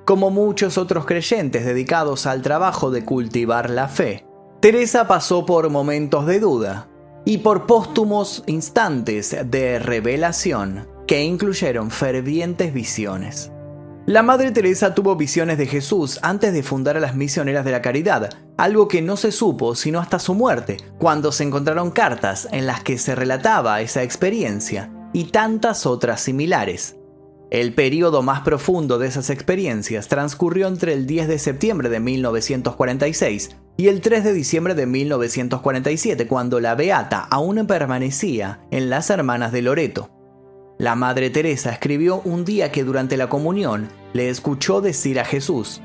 Como 0.06 0.30
muchos 0.30 0.78
otros 0.78 1.08
creyentes 1.08 1.66
dedicados 1.66 2.28
al 2.28 2.44
trabajo 2.44 2.92
de 2.92 3.04
cultivar 3.04 3.72
la 3.72 3.88
fe, 3.88 4.24
Teresa 4.60 5.08
pasó 5.08 5.48
por 5.48 5.72
momentos 5.72 6.28
de 6.28 6.40
duda 6.40 6.88
y 7.26 7.40
por 7.40 7.66
póstumos 7.66 8.44
instantes 8.46 9.36
de 9.46 9.80
revelación 9.80 10.88
que 11.08 11.24
incluyeron 11.24 11.90
fervientes 11.90 12.72
visiones. 12.72 13.52
La 14.06 14.22
Madre 14.22 14.52
Teresa 14.52 14.94
tuvo 14.94 15.16
visiones 15.16 15.58
de 15.58 15.66
Jesús 15.66 16.20
antes 16.22 16.54
de 16.54 16.62
fundar 16.62 16.98
a 16.98 17.00
las 17.00 17.16
misioneras 17.16 17.66
de 17.66 17.72
la 17.72 17.82
caridad, 17.82 18.30
algo 18.58 18.88
que 18.88 19.02
no 19.02 19.18
se 19.18 19.32
supo 19.32 19.74
sino 19.74 20.00
hasta 20.00 20.20
su 20.20 20.36
muerte, 20.36 20.78
cuando 21.00 21.32
se 21.32 21.46
encontraron 21.46 21.90
cartas 21.90 22.48
en 22.52 22.68
las 22.68 22.84
que 22.84 23.00
se 23.00 23.16
relataba 23.16 23.82
esa 23.82 24.04
experiencia 24.04 24.92
y 25.14 25.32
tantas 25.32 25.88
otras 25.88 26.22
similares. 26.22 26.96
El 27.52 27.74
periodo 27.74 28.24
más 28.24 28.42
profundo 28.42 28.98
de 28.98 29.08
esas 29.08 29.30
experiencias 29.30 30.08
transcurrió 30.08 30.68
entre 30.68 30.94
el 30.94 31.06
10 31.06 31.28
de 31.28 31.40
septiembre 31.40 31.90
de 31.90 32.00
1946 32.00 33.56
y 33.78 33.88
el 33.88 34.02
3 34.02 34.24
de 34.24 34.34
diciembre 34.34 34.74
de 34.74 34.88
1947, 34.88 36.28
cuando 36.28 36.60
la 36.60 36.74
Beata 36.74 37.28
aún 37.30 37.68
permanecía 37.68 38.62
en 38.72 38.90
las 38.90 39.10
Hermanas 39.12 39.52
de 39.52 39.62
Loreto. 39.62 40.10
La 40.80 40.96
Madre 40.96 41.30
Teresa 41.30 41.72
escribió 41.72 42.22
un 42.26 42.46
día 42.46 42.72
que 42.72 42.84
durante 42.84 43.16
la 43.16 43.30
comunión 43.30 43.90
le 44.14 44.30
escuchó 44.30 44.82
decir 44.82 45.20
a 45.20 45.26
Jesús, 45.26 45.82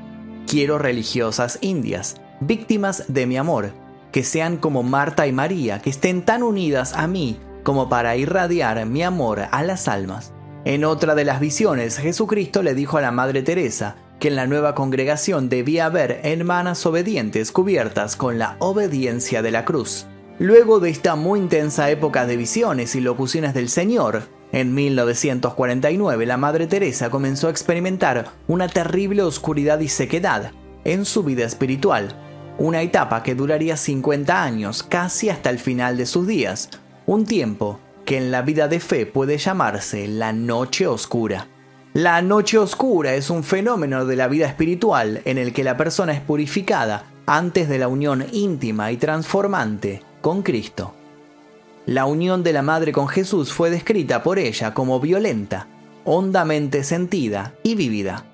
quiero 0.47 0.79
religiosas 0.79 1.59
indias, 1.61 2.15
víctimas 2.39 3.05
de 3.07 3.27
mi 3.27 3.37
amor, 3.37 3.71
que 4.11 4.23
sean 4.23 4.57
como 4.57 4.83
Marta 4.83 5.27
y 5.27 5.31
María, 5.31 5.79
que 5.79 5.91
estén 5.91 6.25
tan 6.25 6.43
unidas 6.43 6.93
a 6.93 7.07
mí 7.07 7.39
como 7.63 7.87
para 7.87 8.17
irradiar 8.17 8.83
mi 8.87 9.03
amor 9.03 9.43
a 9.51 9.63
las 9.63 9.87
almas. 9.87 10.33
En 10.63 10.85
otra 10.85 11.15
de 11.15 11.25
las 11.25 11.39
visiones, 11.39 11.97
Jesucristo 11.97 12.61
le 12.61 12.75
dijo 12.75 12.97
a 12.97 13.01
la 13.01 13.11
Madre 13.11 13.41
Teresa 13.41 13.95
que 14.19 14.27
en 14.27 14.35
la 14.35 14.45
nueva 14.45 14.75
congregación 14.75 15.49
debía 15.49 15.87
haber 15.87 16.19
hermanas 16.21 16.85
obedientes 16.85 17.51
cubiertas 17.51 18.15
con 18.15 18.37
la 18.37 18.57
obediencia 18.59 19.41
de 19.41 19.49
la 19.49 19.65
cruz. 19.65 20.05
Luego 20.37 20.79
de 20.79 20.91
esta 20.91 21.15
muy 21.15 21.39
intensa 21.39 21.89
época 21.89 22.27
de 22.27 22.37
visiones 22.37 22.95
y 22.95 23.01
locuciones 23.01 23.55
del 23.55 23.69
Señor, 23.69 24.21
en 24.51 24.75
1949 24.75 26.27
la 26.27 26.37
Madre 26.37 26.67
Teresa 26.67 27.09
comenzó 27.09 27.47
a 27.47 27.51
experimentar 27.51 28.29
una 28.47 28.67
terrible 28.67 29.23
oscuridad 29.23 29.79
y 29.79 29.87
sequedad 29.87 30.51
en 30.83 31.05
su 31.05 31.23
vida 31.23 31.43
espiritual, 31.43 32.15
una 32.59 32.83
etapa 32.83 33.23
que 33.23 33.33
duraría 33.33 33.77
50 33.77 34.43
años, 34.43 34.83
casi 34.83 35.29
hasta 35.29 35.49
el 35.49 35.57
final 35.57 35.97
de 35.97 36.05
sus 36.05 36.27
días, 36.27 36.69
un 37.07 37.25
tiempo 37.25 37.79
que 38.05 38.17
en 38.17 38.31
la 38.31 38.41
vida 38.41 38.67
de 38.67 38.79
fe 38.79 39.05
puede 39.05 39.37
llamarse 39.37 40.07
la 40.07 40.33
noche 40.33 40.87
oscura. 40.87 41.47
La 41.93 42.21
noche 42.21 42.57
oscura 42.57 43.15
es 43.15 43.29
un 43.29 43.43
fenómeno 43.43 44.05
de 44.05 44.15
la 44.15 44.27
vida 44.27 44.47
espiritual 44.47 45.21
en 45.25 45.37
el 45.37 45.53
que 45.53 45.63
la 45.63 45.75
persona 45.75 46.13
es 46.13 46.21
purificada 46.21 47.05
antes 47.25 47.67
de 47.67 47.79
la 47.79 47.87
unión 47.87 48.25
íntima 48.31 48.91
y 48.91 48.97
transformante 48.97 50.01
con 50.21 50.41
Cristo. 50.41 50.93
La 51.85 52.05
unión 52.05 52.43
de 52.43 52.53
la 52.53 52.61
Madre 52.61 52.91
con 52.91 53.07
Jesús 53.07 53.51
fue 53.51 53.69
descrita 53.69 54.23
por 54.23 54.39
ella 54.39 54.73
como 54.73 54.99
violenta, 54.99 55.67
hondamente 56.05 56.83
sentida 56.83 57.55
y 57.63 57.75
vivida. 57.75 58.25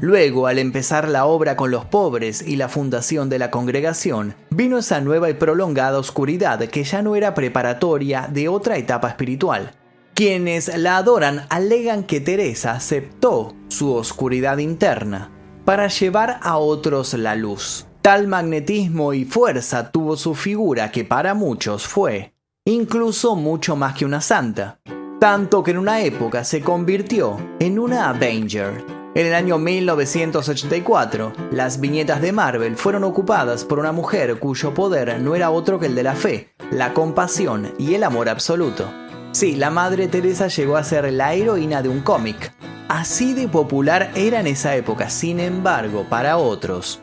Luego, 0.00 0.46
al 0.46 0.58
empezar 0.58 1.08
la 1.08 1.26
obra 1.26 1.56
con 1.56 1.70
los 1.70 1.84
pobres 1.84 2.42
y 2.42 2.56
la 2.56 2.68
fundación 2.68 3.28
de 3.28 3.38
la 3.38 3.50
congregación, 3.50 4.34
vino 4.50 4.78
esa 4.78 5.00
nueva 5.00 5.30
y 5.30 5.34
prolongada 5.34 5.98
oscuridad 5.98 6.58
que 6.60 6.84
ya 6.84 7.02
no 7.02 7.16
era 7.16 7.34
preparatoria 7.34 8.28
de 8.30 8.48
otra 8.48 8.76
etapa 8.76 9.08
espiritual. 9.08 9.72
Quienes 10.14 10.76
la 10.78 10.96
adoran 10.96 11.46
alegan 11.50 12.04
que 12.04 12.20
Teresa 12.20 12.72
aceptó 12.72 13.54
su 13.68 13.92
oscuridad 13.92 14.58
interna 14.58 15.30
para 15.64 15.88
llevar 15.88 16.38
a 16.42 16.58
otros 16.58 17.14
la 17.14 17.34
luz. 17.34 17.86
Tal 18.00 18.28
magnetismo 18.28 19.12
y 19.12 19.24
fuerza 19.24 19.90
tuvo 19.90 20.16
su 20.16 20.34
figura 20.34 20.90
que 20.90 21.04
para 21.04 21.34
muchos 21.34 21.86
fue 21.86 22.32
incluso 22.64 23.36
mucho 23.36 23.76
más 23.76 23.94
que 23.94 24.04
una 24.04 24.20
santa, 24.20 24.80
tanto 25.20 25.62
que 25.62 25.70
en 25.70 25.78
una 25.78 26.00
época 26.00 26.42
se 26.44 26.60
convirtió 26.60 27.36
en 27.60 27.78
una 27.78 28.08
Avenger. 28.08 29.05
En 29.16 29.24
el 29.24 29.34
año 29.34 29.56
1984, 29.56 31.32
las 31.50 31.80
viñetas 31.80 32.20
de 32.20 32.32
Marvel 32.32 32.76
fueron 32.76 33.02
ocupadas 33.02 33.64
por 33.64 33.78
una 33.78 33.90
mujer 33.90 34.38
cuyo 34.38 34.74
poder 34.74 35.18
no 35.22 35.34
era 35.34 35.50
otro 35.50 35.78
que 35.80 35.86
el 35.86 35.94
de 35.94 36.02
la 36.02 36.14
fe, 36.14 36.52
la 36.70 36.92
compasión 36.92 37.72
y 37.78 37.94
el 37.94 38.04
amor 38.04 38.28
absoluto. 38.28 38.92
Sí, 39.32 39.56
la 39.56 39.70
Madre 39.70 40.08
Teresa 40.08 40.48
llegó 40.48 40.76
a 40.76 40.84
ser 40.84 41.10
la 41.14 41.32
heroína 41.32 41.80
de 41.80 41.88
un 41.88 42.00
cómic. 42.00 42.52
Así 42.88 43.32
de 43.32 43.48
popular 43.48 44.10
era 44.14 44.38
en 44.40 44.48
esa 44.48 44.76
época, 44.76 45.08
sin 45.08 45.40
embargo, 45.40 46.04
para 46.10 46.36
otros, 46.36 47.00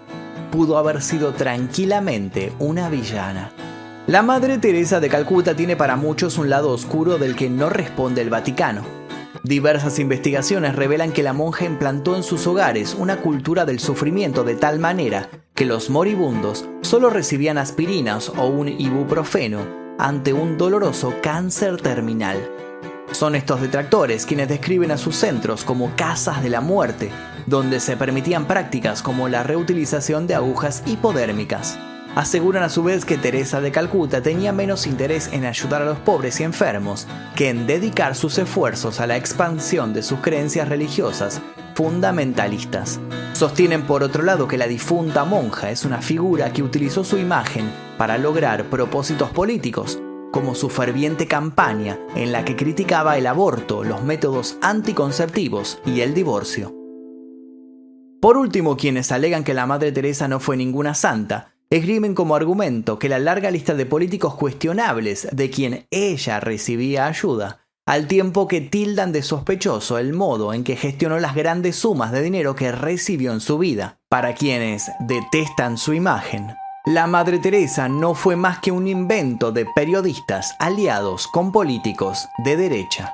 pudo 0.52 0.78
haber 0.78 1.02
sido 1.02 1.34
tranquilamente 1.34 2.54
una 2.60 2.90
villana. 2.90 3.50
La 4.06 4.22
Madre 4.22 4.60
Teresa 4.60 5.00
de 5.00 5.10
Calcuta 5.10 5.56
tiene 5.56 5.76
para 5.76 5.96
muchos 5.96 6.38
un 6.38 6.52
lado 6.52 6.70
oscuro 6.70 7.18
del 7.18 7.36
que 7.36 7.50
no 7.50 7.72
responde 7.72 8.22
el 8.22 8.30
Vaticano. 8.30 9.03
Diversas 9.44 10.00
investigaciones 10.00 10.74
revelan 10.74 11.12
que 11.12 11.22
la 11.22 11.34
monja 11.34 11.66
implantó 11.66 12.16
en 12.16 12.24
sus 12.24 12.48
hogares 12.48 12.96
una 12.98 13.18
cultura 13.18 13.66
del 13.66 13.82
sufrimiento 13.82 14.46
de 14.46 14.56
tal 14.56 14.80
manera 14.80 15.30
que 15.54 15.66
los 15.66 15.90
moribundos 15.90 16.70
solo 16.80 17.10
recibían 17.10 17.58
aspirinas 17.58 18.30
o 18.30 18.48
un 18.48 18.70
ibuprofeno 18.70 19.68
ante 20.00 20.32
un 20.32 20.58
doloroso 20.58 21.16
cáncer 21.22 21.82
terminal. 21.82 22.38
Son 23.12 23.36
estos 23.36 23.60
detractores 23.60 24.26
quienes 24.26 24.48
describen 24.48 24.92
a 24.92 24.98
sus 24.98 25.18
centros 25.18 25.66
como 25.66 25.94
casas 25.98 26.42
de 26.42 26.50
la 26.50 26.62
muerte, 26.62 27.12
donde 27.46 27.82
se 27.82 27.98
permitían 27.98 28.48
prácticas 28.48 29.02
como 29.02 29.28
la 29.28 29.44
reutilización 29.44 30.26
de 30.26 30.36
agujas 30.36 30.84
hipodérmicas. 30.86 31.78
Aseguran 32.16 32.62
a 32.62 32.70
su 32.70 32.84
vez 32.84 33.06
que 33.06 33.18
Teresa 33.18 33.60
de 33.60 33.72
Calcuta 33.72 34.22
tenía 34.22 34.54
menos 34.54 34.86
interés 34.86 35.30
en 35.34 35.46
ayudar 35.46 35.82
a 35.82 35.86
los 35.86 35.98
pobres 35.98 36.40
y 36.40 36.44
enfermos 36.44 37.08
que 37.36 37.50
en 37.50 37.66
dedicar 37.66 38.14
sus 38.14 38.38
esfuerzos 38.38 39.00
a 39.00 39.08
la 39.08 39.18
expansión 39.18 39.94
de 39.94 40.04
sus 40.04 40.20
creencias 40.20 40.70
religiosas 40.70 41.42
fundamentalistas. 41.74 43.00
Sostienen 43.34 43.88
por 43.88 44.04
otro 44.04 44.22
lado 44.22 44.48
que 44.48 44.60
la 44.60 44.68
difunta 44.68 45.26
monja 45.26 45.72
es 45.72 45.86
una 45.86 46.04
figura 46.04 46.54
que 46.54 46.62
utilizó 46.62 47.04
su 47.04 47.18
imagen 47.18 47.66
para 47.98 48.20
lograr 48.20 48.66
propósitos 48.66 49.32
políticos, 49.32 50.00
como 50.32 50.54
su 50.54 50.70
ferviente 50.70 51.28
campaña 51.28 51.98
en 52.16 52.32
la 52.32 52.46
que 52.46 52.56
criticaba 52.56 53.18
el 53.18 53.26
aborto, 53.26 53.84
los 53.84 54.04
métodos 54.04 54.58
anticonceptivos 54.62 55.80
y 55.84 56.02
el 56.02 56.14
divorcio. 56.14 56.76
Por 58.22 58.38
último, 58.38 58.78
quienes 58.78 59.12
alegan 59.12 59.44
que 59.44 59.56
la 59.56 59.66
Madre 59.66 59.92
Teresa 59.92 60.28
no 60.28 60.40
fue 60.40 60.56
ninguna 60.56 60.94
santa, 60.94 61.53
esgrimen 61.78 62.14
como 62.14 62.36
argumento 62.36 63.00
que 63.00 63.10
la 63.10 63.18
larga 63.18 63.50
lista 63.50 63.74
de 63.74 63.88
políticos 63.88 64.36
cuestionables 64.36 65.28
de 65.32 65.50
quien 65.50 65.88
ella 65.90 66.40
recibía 66.40 67.08
ayuda, 67.08 67.62
al 67.88 68.08
tiempo 68.08 68.48
que 68.48 68.62
tildan 68.62 69.12
de 69.12 69.24
sospechoso 69.24 69.98
el 69.98 70.14
modo 70.14 70.54
en 70.54 70.64
que 70.64 70.76
gestionó 70.76 71.20
las 71.20 71.34
grandes 71.36 71.78
sumas 71.78 72.12
de 72.12 72.22
dinero 72.22 72.56
que 72.56 72.72
recibió 72.72 73.34
en 73.34 73.40
su 73.40 73.58
vida. 73.58 73.98
Para 74.08 74.36
quienes 74.36 74.92
detestan 75.00 75.80
su 75.80 75.94
imagen, 75.94 76.54
la 76.86 77.08
Madre 77.08 77.40
Teresa 77.40 77.90
no 77.90 78.14
fue 78.14 78.36
más 78.36 78.60
que 78.60 78.72
un 78.72 78.88
invento 78.88 79.52
de 79.52 79.66
periodistas 79.76 80.56
aliados 80.60 81.28
con 81.28 81.52
políticos 81.52 82.28
de 82.46 82.56
derecha. 82.56 83.14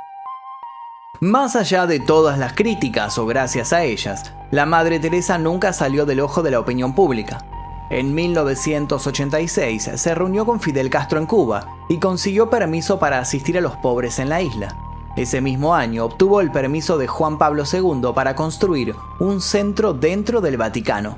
Más 1.21 1.55
allá 1.55 1.87
de 1.87 1.99
todas 2.01 2.37
las 2.37 2.53
críticas 2.53 3.17
o 3.17 3.25
gracias 3.25 3.71
a 3.71 3.83
ellas, 3.83 4.33
la 4.51 4.65
Madre 4.65 4.99
Teresa 4.99 5.37
nunca 5.37 5.71
salió 5.71 6.05
del 6.05 6.19
ojo 6.19 6.43
de 6.43 6.51
la 6.51 6.59
opinión 6.59 6.93
pública. 6.93 7.45
En 7.89 8.13
1986 8.13 9.89
se 9.95 10.15
reunió 10.15 10.45
con 10.45 10.59
Fidel 10.59 10.91
Castro 10.91 11.19
en 11.19 11.25
Cuba 11.25 11.77
y 11.89 11.97
consiguió 11.97 12.49
permiso 12.49 12.99
para 12.99 13.19
asistir 13.19 13.57
a 13.57 13.61
los 13.61 13.75
pobres 13.77 14.19
en 14.19 14.29
la 14.29 14.41
isla. 14.41 14.77
Ese 15.15 15.41
mismo 15.41 15.73
año 15.73 16.05
obtuvo 16.05 16.39
el 16.39 16.51
permiso 16.51 16.99
de 16.99 17.07
Juan 17.07 17.39
Pablo 17.39 17.63
II 17.71 18.11
para 18.13 18.35
construir 18.35 18.95
un 19.19 19.41
centro 19.41 19.93
dentro 19.93 20.39
del 20.39 20.57
Vaticano. 20.57 21.17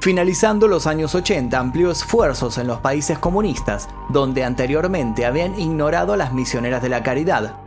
Finalizando 0.00 0.66
los 0.66 0.88
años 0.88 1.14
80, 1.14 1.56
amplió 1.56 1.92
esfuerzos 1.92 2.58
en 2.58 2.66
los 2.66 2.80
países 2.80 3.20
comunistas, 3.20 3.88
donde 4.08 4.42
anteriormente 4.42 5.24
habían 5.24 5.56
ignorado 5.56 6.12
a 6.12 6.16
las 6.16 6.32
misioneras 6.32 6.82
de 6.82 6.88
la 6.88 7.04
caridad. 7.04 7.61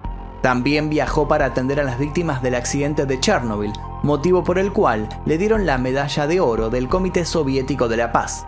También 0.46 0.92
viajó 0.92 1.28
para 1.28 1.46
atender 1.46 1.80
a 1.80 1.84
las 1.84 1.98
víctimas 1.98 2.44
del 2.44 2.54
accidente 2.54 3.08
de 3.08 3.20
Chernobyl, 3.20 3.74
motivo 4.04 4.44
por 4.44 4.60
el 4.60 4.72
cual 4.72 5.10
le 5.26 5.40
dieron 5.40 5.66
la 5.66 5.80
medalla 5.80 6.28
de 6.28 6.40
oro 6.40 6.70
del 6.70 6.88
Comité 6.88 7.26
Soviético 7.26 7.88
de 7.88 7.98
la 7.98 8.12
Paz. 8.12 8.46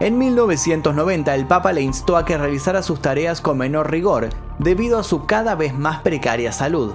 En 0.00 0.18
1990 0.18 1.34
el 1.34 1.46
Papa 1.46 1.72
le 1.72 1.80
instó 1.80 2.18
a 2.18 2.26
que 2.26 2.36
realizara 2.36 2.82
sus 2.82 3.00
tareas 3.00 3.40
con 3.40 3.56
menor 3.56 3.90
rigor 3.90 4.28
debido 4.58 4.98
a 4.98 5.02
su 5.02 5.24
cada 5.24 5.54
vez 5.54 5.72
más 5.72 6.02
precaria 6.02 6.52
salud. 6.52 6.92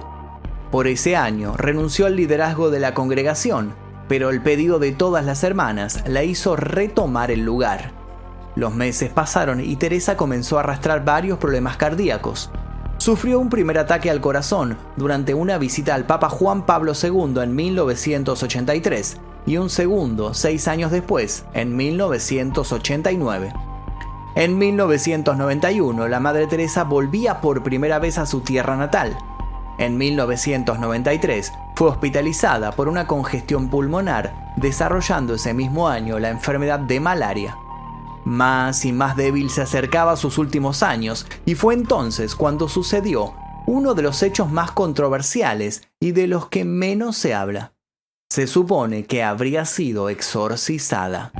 Por 0.70 0.86
ese 0.86 1.16
año 1.16 1.56
renunció 1.56 2.06
al 2.06 2.14
liderazgo 2.14 2.70
de 2.70 2.78
la 2.78 2.94
congregación 2.94 3.74
pero 4.06 4.30
el 4.30 4.40
pedido 4.42 4.78
de 4.78 4.92
todas 4.92 5.24
las 5.24 5.42
hermanas 5.42 6.04
la 6.06 6.22
hizo 6.22 6.54
retomar 6.54 7.32
el 7.32 7.44
lugar. 7.44 7.90
Los 8.54 8.76
meses 8.76 9.10
pasaron 9.10 9.58
y 9.58 9.74
Teresa 9.74 10.16
comenzó 10.16 10.56
a 10.56 10.60
arrastrar 10.60 11.04
varios 11.04 11.38
problemas 11.38 11.76
cardíacos. 11.76 12.52
Sufrió 13.00 13.40
un 13.40 13.48
primer 13.48 13.78
ataque 13.78 14.10
al 14.10 14.20
corazón 14.20 14.76
durante 14.96 15.32
una 15.32 15.56
visita 15.56 15.94
al 15.94 16.04
Papa 16.04 16.28
Juan 16.28 16.66
Pablo 16.66 16.92
II 16.92 17.40
en 17.42 17.54
1983 17.54 19.16
y 19.46 19.56
un 19.56 19.70
segundo 19.70 20.34
seis 20.34 20.68
años 20.68 20.90
después, 20.90 21.46
en 21.54 21.74
1989. 21.74 23.54
En 24.34 24.58
1991, 24.58 26.08
la 26.08 26.20
Madre 26.20 26.46
Teresa 26.46 26.84
volvía 26.84 27.40
por 27.40 27.62
primera 27.62 27.98
vez 27.98 28.18
a 28.18 28.26
su 28.26 28.42
tierra 28.42 28.76
natal. 28.76 29.16
En 29.78 29.96
1993, 29.96 31.54
fue 31.76 31.88
hospitalizada 31.88 32.72
por 32.72 32.86
una 32.86 33.06
congestión 33.06 33.70
pulmonar, 33.70 34.52
desarrollando 34.56 35.36
ese 35.36 35.54
mismo 35.54 35.88
año 35.88 36.18
la 36.18 36.28
enfermedad 36.28 36.80
de 36.80 37.00
malaria. 37.00 37.56
Más 38.24 38.84
y 38.84 38.92
más 38.92 39.16
débil 39.16 39.50
se 39.50 39.62
acercaba 39.62 40.12
a 40.12 40.16
sus 40.16 40.38
últimos 40.38 40.82
años 40.82 41.26
y 41.46 41.54
fue 41.54 41.74
entonces 41.74 42.34
cuando 42.34 42.68
sucedió 42.68 43.34
uno 43.66 43.94
de 43.94 44.02
los 44.02 44.22
hechos 44.22 44.50
más 44.50 44.72
controversiales 44.72 45.82
y 46.00 46.12
de 46.12 46.26
los 46.26 46.48
que 46.48 46.64
menos 46.64 47.16
se 47.16 47.34
habla. 47.34 47.72
Se 48.28 48.46
supone 48.46 49.04
que 49.06 49.22
habría 49.22 49.64
sido 49.64 50.08
exorcizada. 50.08 51.32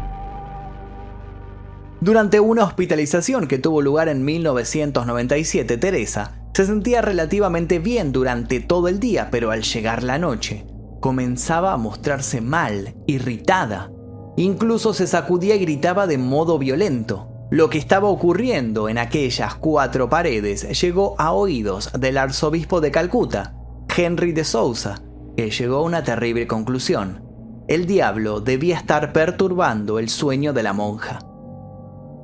Durante 2.00 2.40
una 2.40 2.64
hospitalización 2.64 3.46
que 3.46 3.58
tuvo 3.58 3.82
lugar 3.82 4.08
en 4.08 4.24
1997, 4.24 5.76
Teresa 5.76 6.40
se 6.54 6.66
sentía 6.66 7.02
relativamente 7.02 7.78
bien 7.78 8.12
durante 8.12 8.60
todo 8.60 8.88
el 8.88 9.00
día, 9.00 9.28
pero 9.30 9.50
al 9.50 9.62
llegar 9.62 10.02
la 10.02 10.18
noche, 10.18 10.66
comenzaba 11.00 11.72
a 11.72 11.76
mostrarse 11.76 12.40
mal, 12.40 12.94
irritada. 13.06 13.92
Incluso 14.40 14.94
se 14.94 15.06
sacudía 15.06 15.56
y 15.56 15.58
gritaba 15.58 16.06
de 16.06 16.16
modo 16.16 16.58
violento. 16.58 17.28
Lo 17.50 17.68
que 17.68 17.76
estaba 17.76 18.08
ocurriendo 18.08 18.88
en 18.88 18.96
aquellas 18.96 19.54
cuatro 19.54 20.08
paredes 20.08 20.80
llegó 20.80 21.14
a 21.18 21.32
oídos 21.32 21.90
del 21.92 22.16
arzobispo 22.16 22.80
de 22.80 22.90
Calcuta, 22.90 23.54
Henry 23.94 24.32
de 24.32 24.44
Sousa, 24.44 25.02
que 25.36 25.50
llegó 25.50 25.76
a 25.76 25.82
una 25.82 26.04
terrible 26.04 26.46
conclusión. 26.46 27.22
El 27.68 27.84
diablo 27.84 28.40
debía 28.40 28.78
estar 28.78 29.12
perturbando 29.12 29.98
el 29.98 30.08
sueño 30.08 30.54
de 30.54 30.62
la 30.62 30.72
monja. 30.72 31.18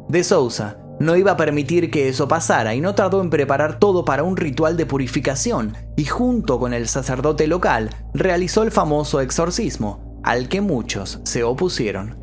De 0.08 0.24
Sousa 0.24 0.78
no 0.98 1.16
iba 1.16 1.32
a 1.32 1.36
permitir 1.36 1.90
que 1.90 2.08
eso 2.08 2.28
pasara 2.28 2.74
y 2.74 2.80
no 2.80 2.94
tardó 2.94 3.20
en 3.20 3.28
preparar 3.28 3.78
todo 3.78 4.06
para 4.06 4.22
un 4.22 4.38
ritual 4.38 4.78
de 4.78 4.86
purificación 4.86 5.76
y 5.96 6.06
junto 6.06 6.58
con 6.58 6.72
el 6.72 6.88
sacerdote 6.88 7.46
local 7.46 7.90
realizó 8.14 8.62
el 8.62 8.70
famoso 8.70 9.20
exorcismo, 9.20 10.05
al 10.26 10.48
que 10.48 10.60
muchos 10.60 11.20
se 11.22 11.44
opusieron. 11.44 12.18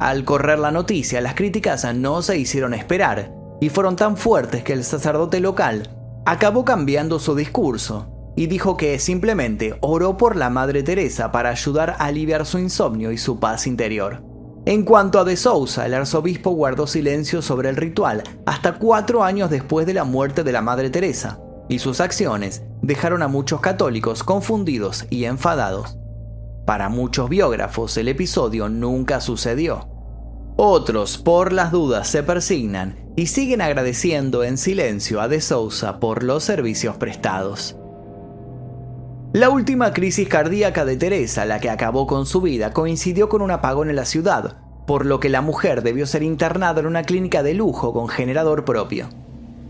Al 0.00 0.24
correr 0.24 0.58
la 0.58 0.72
noticia, 0.72 1.20
las 1.20 1.34
críticas 1.34 1.86
no 1.94 2.22
se 2.22 2.38
hicieron 2.38 2.74
esperar 2.74 3.32
y 3.60 3.68
fueron 3.68 3.94
tan 3.94 4.16
fuertes 4.16 4.64
que 4.64 4.72
el 4.72 4.82
sacerdote 4.82 5.38
local 5.38 5.90
acabó 6.24 6.64
cambiando 6.64 7.18
su 7.20 7.36
discurso 7.36 8.32
y 8.36 8.46
dijo 8.46 8.78
que 8.78 8.98
simplemente 8.98 9.76
oró 9.82 10.16
por 10.16 10.34
la 10.34 10.48
Madre 10.48 10.82
Teresa 10.82 11.30
para 11.30 11.50
ayudar 11.50 11.90
a 11.90 12.06
aliviar 12.06 12.46
su 12.46 12.58
insomnio 12.58 13.12
y 13.12 13.18
su 13.18 13.38
paz 13.38 13.66
interior. 13.66 14.24
En 14.64 14.84
cuanto 14.84 15.18
a 15.18 15.24
De 15.24 15.36
Sousa, 15.36 15.84
el 15.84 15.92
arzobispo 15.92 16.52
guardó 16.52 16.86
silencio 16.86 17.42
sobre 17.42 17.68
el 17.68 17.76
ritual 17.76 18.22
hasta 18.46 18.78
cuatro 18.78 19.24
años 19.24 19.50
después 19.50 19.86
de 19.86 19.94
la 19.94 20.04
muerte 20.04 20.42
de 20.42 20.52
la 20.52 20.62
Madre 20.62 20.88
Teresa, 20.88 21.38
y 21.68 21.80
sus 21.80 22.00
acciones 22.00 22.62
dejaron 22.80 23.22
a 23.22 23.28
muchos 23.28 23.60
católicos 23.60 24.24
confundidos 24.24 25.04
y 25.10 25.24
enfadados. 25.24 25.98
Para 26.66 26.88
muchos 26.88 27.28
biógrafos 27.28 27.96
el 27.96 28.08
episodio 28.08 28.68
nunca 28.68 29.20
sucedió. 29.20 29.88
Otros, 30.56 31.18
por 31.18 31.52
las 31.52 31.72
dudas, 31.72 32.06
se 32.08 32.22
persignan 32.22 33.10
y 33.16 33.26
siguen 33.26 33.60
agradeciendo 33.60 34.44
en 34.44 34.56
silencio 34.56 35.20
a 35.20 35.28
De 35.28 35.40
Sousa 35.40 35.98
por 35.98 36.22
los 36.22 36.44
servicios 36.44 36.96
prestados. 36.96 37.76
La 39.32 39.48
última 39.50 39.92
crisis 39.92 40.28
cardíaca 40.28 40.84
de 40.84 40.96
Teresa, 40.96 41.46
la 41.46 41.58
que 41.58 41.70
acabó 41.70 42.06
con 42.06 42.26
su 42.26 42.42
vida, 42.42 42.72
coincidió 42.72 43.28
con 43.28 43.42
un 43.42 43.50
apagón 43.50 43.90
en 43.90 43.96
la 43.96 44.04
ciudad, 44.04 44.58
por 44.86 45.06
lo 45.06 45.20
que 45.20 45.30
la 45.30 45.40
mujer 45.40 45.82
debió 45.82 46.06
ser 46.06 46.22
internada 46.22 46.80
en 46.80 46.86
una 46.86 47.02
clínica 47.02 47.42
de 47.42 47.54
lujo 47.54 47.92
con 47.92 48.08
generador 48.08 48.64
propio. 48.64 49.08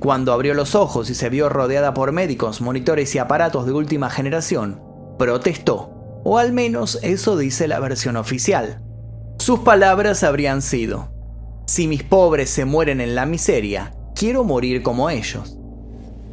Cuando 0.01 0.33
abrió 0.33 0.53
los 0.53 0.75
ojos 0.75 1.09
y 1.11 1.15
se 1.15 1.31
vio 1.31 1.49
rodeada 1.49 1.95
por 1.95 2.11
médicos, 2.11 2.61
monitores 2.61 3.15
y 3.15 3.19
aparatos 3.19 3.65
de 3.65 3.73
última 3.73 4.11
generación, 4.11 4.83
protestó, 5.17 5.92
o 6.25 6.39
al 6.39 6.53
menos 6.53 6.99
eso 7.03 7.37
dice 7.37 7.69
la 7.69 7.81
versión 7.81 8.17
oficial. 8.17 8.83
Sus 9.39 9.61
palabras 9.61 10.23
habrían 10.23 10.63
sido, 10.63 11.13
si 11.67 11.89
mis 11.89 12.03
pobres 12.03 12.51
se 12.51 12.65
mueren 12.65 13.01
en 13.01 13.15
la 13.15 13.27
miseria, 13.27 13.95
quiero 14.15 14.45
morir 14.45 14.83
como 14.83 15.11
ellos. 15.11 15.59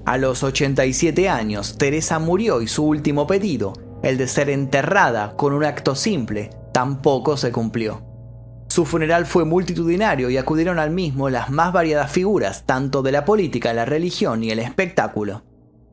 A 0.06 0.17
los 0.17 0.43
87 0.43 1.30
años, 1.30 1.78
Teresa 1.78 2.19
murió 2.19 2.62
y 2.62 2.67
su 2.67 2.84
último 2.86 3.28
pedido, 3.28 3.73
el 4.02 4.17
de 4.17 4.28
ser 4.28 4.49
enterrada 4.49 5.36
con 5.36 5.54
un 5.54 5.63
acto 5.63 5.95
simple, 5.95 6.49
tampoco 6.73 7.38
se 7.38 7.52
cumplió. 7.52 8.04
Su 8.69 8.86
funeral 8.86 9.25
fue 9.25 9.45
multitudinario 9.45 10.30
y 10.30 10.38
acudieron 10.38 10.78
al 10.78 10.91
mismo 10.91 11.30
las 11.30 11.49
más 11.49 11.73
variadas 11.73 12.12
figuras, 12.12 12.65
tanto 12.65 13.02
de 13.02 13.12
la 13.12 13.25
política, 13.25 13.73
la 13.73 13.86
religión 13.86 14.43
y 14.43 14.52
el 14.52 14.60
espectáculo. 14.60 15.43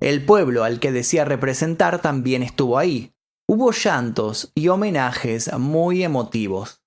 El 0.00 0.24
pueblo 0.24 0.62
al 0.62 0.78
que 0.78 0.92
decía 0.92 1.24
representar 1.24 2.02
también 2.02 2.42
estuvo 2.42 2.78
ahí. 2.78 3.12
Hubo 3.48 3.70
llantos 3.70 4.50
y 4.56 4.66
homenajes 4.66 5.56
muy 5.56 6.02
emotivos. 6.02 6.80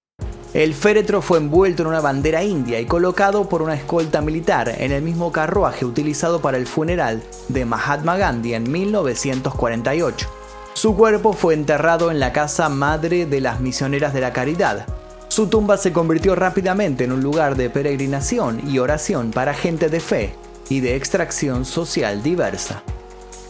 El 0.53 0.73
féretro 0.73 1.21
fue 1.21 1.37
envuelto 1.37 1.83
en 1.83 1.87
una 1.87 2.01
bandera 2.01 2.43
india 2.43 2.81
y 2.81 2.85
colocado 2.85 3.47
por 3.47 3.61
una 3.61 3.75
escolta 3.75 4.19
militar 4.19 4.75
en 4.77 4.91
el 4.91 5.01
mismo 5.01 5.31
carruaje 5.31 5.85
utilizado 5.85 6.41
para 6.41 6.57
el 6.57 6.67
funeral 6.67 7.23
de 7.47 7.63
Mahatma 7.63 8.17
Gandhi 8.17 8.55
en 8.55 8.69
1948. 8.69 10.27
Su 10.73 10.97
cuerpo 10.97 11.31
fue 11.31 11.53
enterrado 11.53 12.11
en 12.11 12.19
la 12.19 12.33
casa 12.33 12.67
madre 12.67 13.25
de 13.25 13.39
las 13.39 13.61
misioneras 13.61 14.13
de 14.13 14.19
la 14.19 14.33
caridad. 14.33 14.85
Su 15.29 15.47
tumba 15.47 15.77
se 15.77 15.93
convirtió 15.93 16.35
rápidamente 16.35 17.05
en 17.05 17.13
un 17.13 17.23
lugar 17.23 17.55
de 17.55 17.69
peregrinación 17.69 18.69
y 18.69 18.79
oración 18.79 19.31
para 19.31 19.53
gente 19.53 19.87
de 19.87 20.01
fe 20.01 20.35
y 20.67 20.81
de 20.81 20.97
extracción 20.97 21.63
social 21.63 22.21
diversa. 22.21 22.83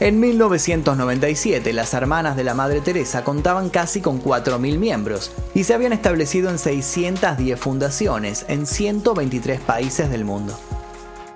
En 0.02 0.22
1997, 0.22 1.74
las 1.74 1.94
hermanas 1.94 2.38
de 2.38 2.46
la 2.46 2.54
Madre 2.54 2.80
Teresa 2.80 3.26
contaban 3.26 3.70
casi 3.70 4.00
con 4.00 4.24
4.000 4.24 4.78
miembros 4.78 5.34
y 5.54 5.66
se 5.66 5.74
habían 5.74 5.92
establecido 5.92 6.50
en 6.50 6.58
610 6.58 7.60
fundaciones 7.60 8.46
en 8.48 8.66
123 8.66 9.60
países 9.60 10.10
del 10.10 10.24
mundo. 10.24 10.58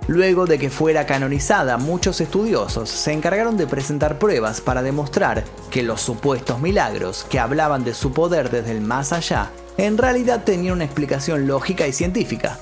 Luego 0.07 0.45
de 0.45 0.59
que 0.59 0.69
fuera 0.69 1.05
canonizada, 1.05 1.77
muchos 1.77 2.21
estudiosos 2.21 2.89
se 2.89 3.11
encargaron 3.11 3.57
de 3.57 3.67
presentar 3.67 4.17
pruebas 4.17 4.61
para 4.61 4.81
demostrar 4.81 5.43
que 5.69 5.83
los 5.83 5.99
supuestos 5.99 6.61
milagros 6.61 7.25
que 7.29 7.39
hablaban 7.39 7.83
de 7.83 7.93
su 7.93 8.13
poder 8.13 8.49
desde 8.49 8.71
el 8.71 8.79
más 8.79 9.11
allá 9.11 9.51
en 9.77 9.97
realidad 9.97 10.45
tenían 10.45 10.75
una 10.75 10.85
explicación 10.85 11.47
lógica 11.47 11.85
y 11.85 11.91
científica. 11.91 12.57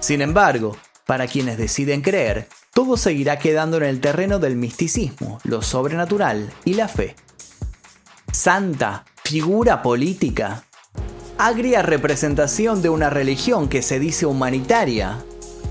Sin 0.00 0.20
embargo, 0.20 0.76
para 1.06 1.28
quienes 1.28 1.56
deciden 1.56 2.02
creer, 2.02 2.48
todo 2.74 2.96
seguirá 2.96 3.38
quedando 3.38 3.78
en 3.78 3.84
el 3.84 4.00
terreno 4.00 4.38
del 4.38 4.56
misticismo, 4.56 5.38
lo 5.44 5.62
sobrenatural 5.62 6.52
y 6.64 6.74
la 6.74 6.88
fe. 6.88 7.16
Santa, 8.32 9.06
figura 9.24 9.82
política. 9.82 10.64
Agria 11.38 11.82
representación 11.82 12.82
de 12.82 12.88
una 12.88 13.08
religión 13.08 13.68
que 13.68 13.82
se 13.82 13.98
dice 13.98 14.26
humanitaria, 14.26 15.24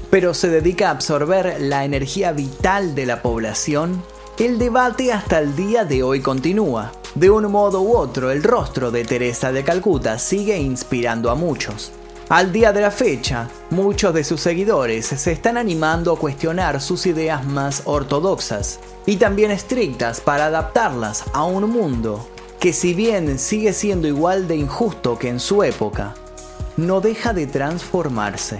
pero 0.09 0.33
se 0.33 0.49
dedica 0.49 0.87
a 0.87 0.91
absorber 0.91 1.57
la 1.59 1.83
energía 1.83 2.31
vital 2.31 2.95
de 2.95 3.05
la 3.05 3.21
población, 3.21 4.01
el 4.37 4.57
debate 4.57 5.11
hasta 5.11 5.39
el 5.39 5.55
día 5.55 5.85
de 5.85 6.03
hoy 6.03 6.21
continúa. 6.21 6.91
De 7.15 7.29
un 7.29 7.49
modo 7.51 7.81
u 7.81 7.95
otro, 7.95 8.31
el 8.31 8.43
rostro 8.43 8.91
de 8.91 9.05
Teresa 9.05 9.51
de 9.51 9.63
Calcuta 9.63 10.19
sigue 10.19 10.57
inspirando 10.57 11.29
a 11.29 11.35
muchos. 11.35 11.91
Al 12.27 12.51
día 12.51 12.73
de 12.73 12.81
la 12.81 12.89
fecha, 12.89 13.47
muchos 13.69 14.11
de 14.11 14.23
sus 14.23 14.41
seguidores 14.41 15.05
se 15.05 15.31
están 15.31 15.57
animando 15.57 16.11
a 16.11 16.17
cuestionar 16.17 16.81
sus 16.81 17.05
ideas 17.05 17.45
más 17.45 17.83
ortodoxas 17.85 18.79
y 19.05 19.17
también 19.17 19.51
estrictas 19.51 20.21
para 20.21 20.47
adaptarlas 20.47 21.23
a 21.33 21.43
un 21.43 21.69
mundo 21.69 22.27
que 22.59 22.73
si 22.73 22.95
bien 22.95 23.37
sigue 23.37 23.73
siendo 23.73 24.07
igual 24.07 24.47
de 24.47 24.55
injusto 24.55 25.19
que 25.19 25.29
en 25.29 25.39
su 25.39 25.61
época, 25.61 26.15
no 26.77 26.99
deja 26.99 27.31
de 27.31 27.45
transformarse. 27.45 28.57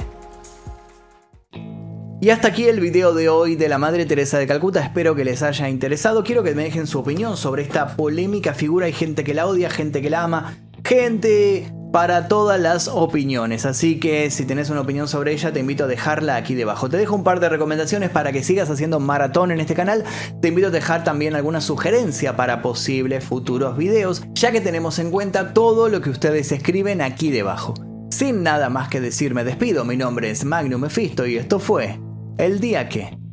Y 2.21 2.29
hasta 2.29 2.49
aquí 2.49 2.65
el 2.65 2.79
video 2.79 3.15
de 3.15 3.29
hoy 3.29 3.55
de 3.55 3.67
la 3.67 3.79
Madre 3.79 4.05
Teresa 4.05 4.37
de 4.37 4.45
Calcuta, 4.45 4.83
espero 4.83 5.15
que 5.15 5.25
les 5.25 5.41
haya 5.41 5.69
interesado, 5.69 6.23
quiero 6.23 6.43
que 6.43 6.53
me 6.53 6.65
dejen 6.65 6.85
su 6.85 6.99
opinión 6.99 7.35
sobre 7.35 7.63
esta 7.63 7.95
polémica 7.95 8.53
figura, 8.53 8.85
hay 8.85 8.93
gente 8.93 9.23
que 9.23 9.33
la 9.33 9.47
odia, 9.47 9.71
gente 9.71 10.03
que 10.03 10.11
la 10.11 10.21
ama, 10.21 10.55
gente 10.83 11.74
para 11.95 12.27
todas 12.27 12.59
las 12.59 12.89
opiniones. 12.89 13.65
Así 13.65 14.01
que 14.01 14.29
si 14.29 14.43
tenés 14.43 14.69
una 14.69 14.81
opinión 14.81 15.07
sobre 15.07 15.31
ella, 15.31 15.53
te 15.53 15.61
invito 15.61 15.85
a 15.85 15.87
dejarla 15.87 16.35
aquí 16.35 16.53
debajo. 16.53 16.89
Te 16.89 16.97
dejo 16.97 17.15
un 17.15 17.23
par 17.23 17.39
de 17.39 17.47
recomendaciones 17.47 18.09
para 18.09 18.33
que 18.33 18.43
sigas 18.43 18.69
haciendo 18.69 18.99
maratón 18.99 19.49
en 19.49 19.61
este 19.61 19.75
canal. 19.75 20.03
Te 20.41 20.49
invito 20.49 20.67
a 20.67 20.71
dejar 20.71 21.05
también 21.05 21.35
alguna 21.35 21.61
sugerencia 21.61 22.35
para 22.35 22.61
posibles 22.61 23.23
futuros 23.23 23.77
videos, 23.77 24.23
ya 24.33 24.51
que 24.51 24.59
tenemos 24.59 24.99
en 24.99 25.09
cuenta 25.09 25.53
todo 25.53 25.87
lo 25.87 26.01
que 26.01 26.09
ustedes 26.09 26.51
escriben 26.51 27.01
aquí 27.01 27.31
debajo. 27.31 27.75
Sin 28.11 28.43
nada 28.43 28.67
más 28.67 28.89
que 28.89 28.99
decir, 28.99 29.33
me 29.33 29.45
despido. 29.45 29.85
Mi 29.85 29.95
nombre 29.95 30.29
es 30.29 30.43
Magnum 30.43 30.81
Mephisto 30.81 31.25
y 31.25 31.37
esto 31.37 31.59
fue 31.59 31.97
El 32.37 32.59
Día 32.59 32.89
que. 32.89 33.24